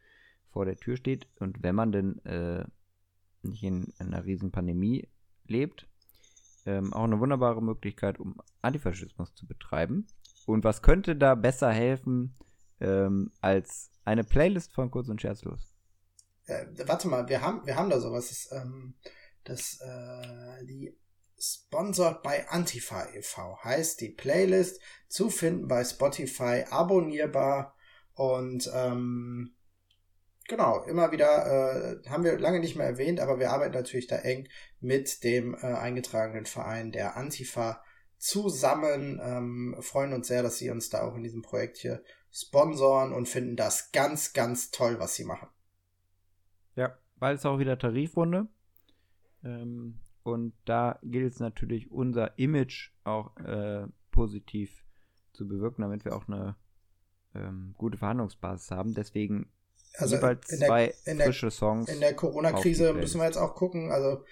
[0.51, 1.29] vor der Tür steht.
[1.39, 2.65] Und wenn man denn äh,
[3.43, 5.09] nicht in einer riesen Pandemie
[5.47, 5.88] lebt,
[6.67, 10.07] ähm, auch eine wunderbare Möglichkeit, um Antifaschismus zu betreiben.
[10.47, 12.35] Und was könnte da besser helfen
[12.81, 15.73] ähm, als eine Playlist von Kurz und Scherzlos?
[16.47, 18.29] Äh, warte mal, wir haben, wir haben da sowas.
[18.29, 18.95] Das, ähm,
[19.45, 20.97] das äh, die
[21.39, 23.59] sponsored bei Antifa e.V.
[23.63, 27.75] heißt die Playlist zu finden bei Spotify, abonnierbar
[28.15, 29.55] und ähm,
[30.49, 34.17] Genau, immer wieder äh, haben wir lange nicht mehr erwähnt, aber wir arbeiten natürlich da
[34.17, 34.49] eng
[34.81, 37.83] mit dem äh, eingetragenen Verein der Antifa
[38.17, 39.21] zusammen.
[39.23, 43.29] Ähm, freuen uns sehr, dass sie uns da auch in diesem Projekt hier sponsoren und
[43.29, 45.49] finden das ganz, ganz toll, was sie machen.
[46.77, 48.49] Ja, bald ist auch wieder Tarifrunde.
[49.45, 54.83] Ähm, und da gilt es natürlich, unser Image auch äh, positiv
[55.35, 56.57] zu bewirken, damit wir auch eine
[57.35, 58.95] ähm, gute Verhandlungsbasis haben.
[58.95, 59.51] Deswegen
[60.03, 61.89] also jeweils in der, zwei in frische der, Songs.
[61.89, 63.91] In der Corona-Krise müssen wir jetzt auch gucken.
[63.91, 64.25] Also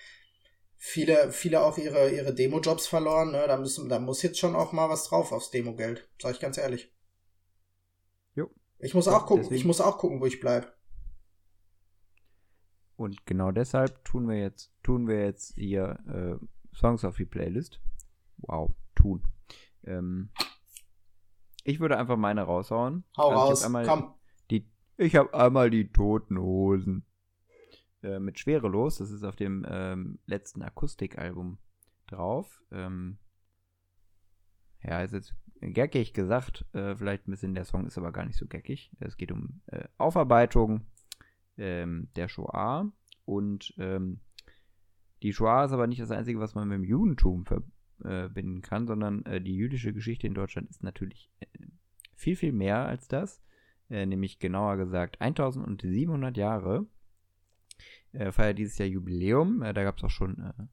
[0.76, 3.32] viele, viele auch ihre, ihre Demo-Jobs verloren.
[3.32, 3.46] Ne?
[3.46, 6.08] Da, müssen, da muss jetzt schon auch mal was drauf aufs Demo-Geld.
[6.20, 6.92] Sag ich ganz ehrlich.
[8.34, 8.50] Jo.
[8.78, 10.72] Ich muss Ja, auch gucken, deswegen- ich muss auch gucken, wo ich bleib.
[12.96, 17.80] Und genau deshalb tun wir jetzt, tun wir jetzt hier äh, Songs auf die Playlist.
[18.38, 19.22] Wow, tun.
[19.84, 20.30] Ähm,
[21.62, 23.04] ich würde einfach meine raushauen.
[23.16, 24.14] Hau Also raus, komm.
[24.98, 27.04] Ich habe einmal die Toten Hosen.
[28.02, 31.58] Äh, mit Schwerelos, das ist auf dem ähm, letzten Akustikalbum
[32.06, 32.62] drauf.
[32.70, 33.18] Ähm,
[34.82, 38.38] ja, ist jetzt geckig gesagt, äh, vielleicht ein bisschen, der Song ist aber gar nicht
[38.38, 38.90] so geckig.
[39.00, 40.86] Es geht um äh, Aufarbeitung
[41.58, 42.90] ähm, der Shoah
[43.24, 44.20] und ähm,
[45.22, 49.24] die Shoah ist aber nicht das Einzige, was man mit dem Judentum verbinden kann, sondern
[49.26, 51.46] äh, die jüdische Geschichte in Deutschland ist natürlich äh,
[52.14, 53.42] viel, viel mehr als das
[53.90, 56.86] äh, nämlich genauer gesagt 1700 Jahre,
[58.12, 59.62] äh, feiert dieses Jahr Jubiläum.
[59.62, 60.64] Äh, da gab es auch schon äh,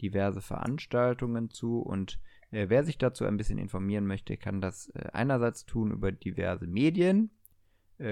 [0.00, 2.18] diverse Veranstaltungen zu und
[2.50, 7.30] äh, wer sich dazu ein bisschen informieren möchte, kann das einerseits tun über diverse Medien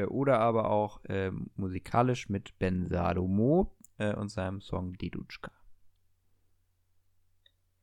[0.08, 5.50] oder aber auch äh, musikalisch mit Ben Sadomo äh, und seinem Song Didutschka.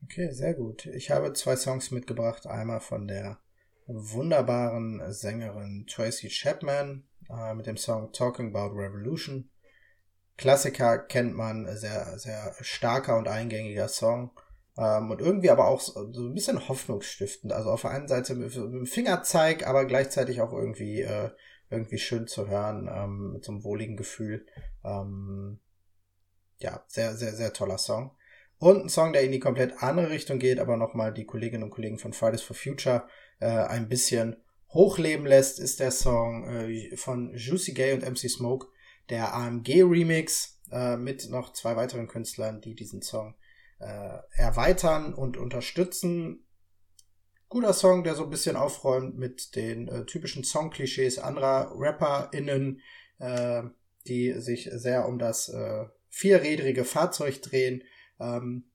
[0.03, 0.87] Okay, sehr gut.
[0.87, 2.47] Ich habe zwei Songs mitgebracht.
[2.47, 3.39] Einmal von der
[3.93, 9.49] wunderbaren Sängerin Tracy Chapman äh, mit dem Song Talking About Revolution.
[10.37, 14.31] Klassiker kennt man, sehr, sehr starker und eingängiger Song.
[14.77, 17.53] Ähm, und irgendwie aber auch so, ein bisschen hoffnungsstiftend.
[17.53, 21.29] Also auf der einen Seite mit, mit dem Fingerzeig, aber gleichzeitig auch irgendwie, äh,
[21.69, 24.45] irgendwie schön zu hören, ähm, mit so einem wohligen Gefühl.
[24.83, 25.59] Ähm,
[26.59, 28.11] ja, sehr, sehr, sehr toller Song.
[28.57, 31.71] Und ein Song, der in die komplett andere Richtung geht, aber nochmal die Kolleginnen und
[31.71, 33.07] Kollegen von Fridays for Future
[33.41, 34.37] äh, ein bisschen
[34.69, 38.67] hochleben lässt, ist der Song äh, von Juicy Gay und MC Smoke,
[39.09, 43.35] der AMG Remix äh, mit noch zwei weiteren Künstlern, die diesen Song
[43.79, 46.45] äh, erweitern und unterstützen.
[47.49, 52.79] Guter Song, der so ein bisschen aufräumt mit den äh, typischen Songklischees anderer RapperInnen,
[53.19, 53.63] äh,
[54.07, 57.83] die sich sehr um das äh, vierrädrige Fahrzeug drehen.
[58.19, 58.69] Ähm,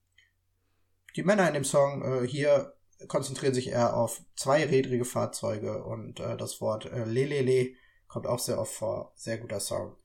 [1.17, 2.76] die Männer in dem Song äh, hier
[3.09, 7.75] konzentrieren sich eher auf zweirädrige Fahrzeuge und äh, das Wort äh, Lelele
[8.09, 9.13] kommt auch sehr oft vor.
[9.17, 9.97] Sehr guter Song.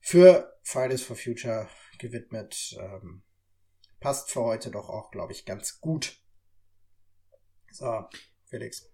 [0.00, 2.76] Für Fridays for Future gewidmet.
[2.80, 3.22] Ähm,
[4.00, 6.20] passt für heute doch auch, glaube ich, ganz gut.
[7.72, 8.04] So,
[8.44, 8.92] Felix.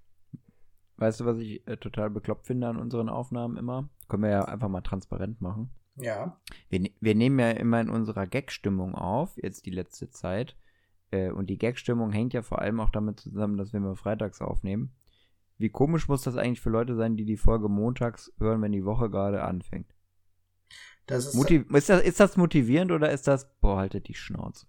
[0.97, 3.91] Weißt du, was ich äh, total bekloppt finde an unseren Aufnahmen immer?
[4.09, 5.71] Können wir ja einfach mal transparent machen.
[5.97, 6.41] Ja.
[6.69, 10.57] Wir, ne- wir nehmen ja immer in unserer Gag-Stimmung auf, jetzt die letzte Zeit.
[11.13, 14.41] Äh, und die Gag-Stimmung hängt ja vor allem auch damit zusammen, dass wir immer freitags
[14.41, 14.93] aufnehmen.
[15.59, 18.85] Wie komisch muss das eigentlich für Leute sein, die die Folge montags hören, wenn die
[18.85, 19.95] Woche gerade anfängt?
[21.07, 24.67] Das ist, Motiv ist, das, ist das motivierend oder ist das, boah, haltet die Schnauze?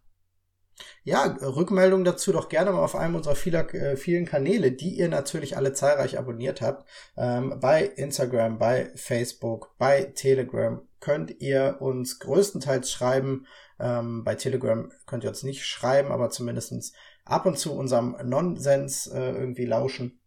[1.04, 5.08] Ja, Rückmeldung dazu doch gerne mal auf einem unserer vieler, äh, vielen Kanäle, die ihr
[5.08, 6.88] natürlich alle zahlreich abonniert habt.
[7.16, 13.46] Ähm, bei Instagram, bei Facebook, bei Telegram könnt ihr uns größtenteils schreiben.
[13.84, 16.94] Ähm, bei Telegram könnt ihr uns nicht schreiben, aber zumindestens
[17.26, 20.22] ab und zu unserem Nonsens äh, irgendwie lauschen.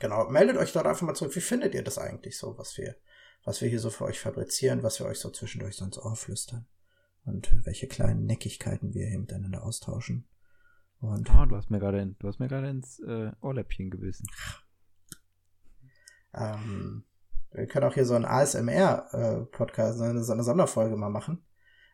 [0.00, 1.34] Genau, meldet euch dort einfach mal zurück.
[1.34, 2.96] Wie findet ihr das eigentlich so, was wir,
[3.44, 6.66] was wir hier so für euch fabrizieren, was wir euch so zwischendurch sonst Ohr flüstern?
[7.24, 10.28] Und welche kleinen Neckigkeiten wir hier miteinander austauschen.
[11.00, 14.26] Und Ah, du hast mir gerade du hast mir gerade ins äh, Ohrläppchen gebissen.
[16.34, 17.04] ähm,
[17.52, 21.45] wir können auch hier so einen ASMR-Podcast, eine, so eine Sonderfolge mal machen.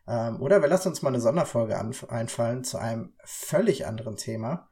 [0.07, 4.69] Ähm, oder wir lassen uns mal eine Sonderfolge einfallen zu einem völlig anderen Thema.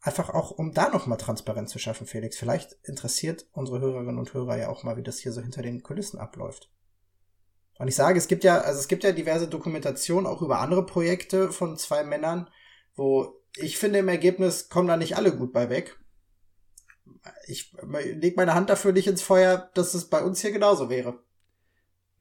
[0.00, 2.36] Einfach auch, um da nochmal Transparenz zu schaffen, Felix.
[2.36, 5.82] Vielleicht interessiert unsere Hörerinnen und Hörer ja auch mal, wie das hier so hinter den
[5.82, 6.72] Kulissen abläuft.
[7.78, 10.84] Und ich sage, es gibt ja, also es gibt ja diverse Dokumentationen auch über andere
[10.84, 12.50] Projekte von zwei Männern,
[12.94, 15.98] wo ich finde, im Ergebnis kommen da nicht alle gut bei weg.
[17.46, 21.22] Ich leg meine Hand dafür nicht ins Feuer, dass es bei uns hier genauso wäre.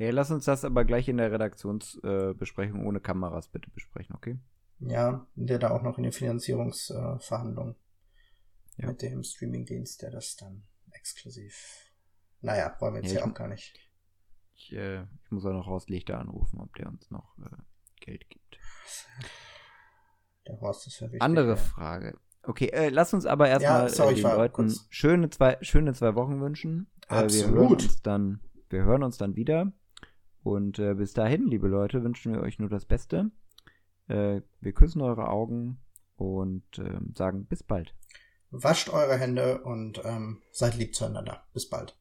[0.02, 4.40] Ja, lass uns das aber gleich in der Redaktionsbesprechung äh, ohne Kameras bitte besprechen, okay?
[4.80, 7.76] Ja, der da auch noch in den Finanzierungsverhandlungen
[8.78, 8.88] Ja.
[8.88, 11.54] mit dem Streamingdienst, der das dann exklusiv.
[12.42, 13.78] Naja, wollen wir jetzt Ja, hier auch gar nicht.
[14.56, 17.56] Ich, äh, ich muss auch noch Horst Lichter anrufen, ob der uns noch äh,
[18.00, 18.58] Geld gibt.
[20.48, 21.22] Der Horst ist ja wichtig.
[21.22, 21.56] Andere ja.
[21.58, 22.18] Frage.
[22.42, 26.16] Okay, äh, lass uns aber erstmal sorry, äh, den Leuten kurz- schöne zwei, schöne zwei
[26.16, 26.90] Wochen wünschen.
[27.08, 27.56] Äh, wir Absolut.
[27.56, 28.40] hören uns dann,
[28.70, 29.72] wir hören uns dann wieder.
[30.44, 33.32] Und äh, bis dahin, liebe Leute, wünschen wir euch nur das Beste.
[34.08, 35.80] Äh, wir küssen eure Augen
[36.16, 37.94] und ähm, sagen bis bald.
[38.50, 41.44] Wascht eure Hände und ähm, seid lieb zueinander.
[41.54, 41.96] Bis bald.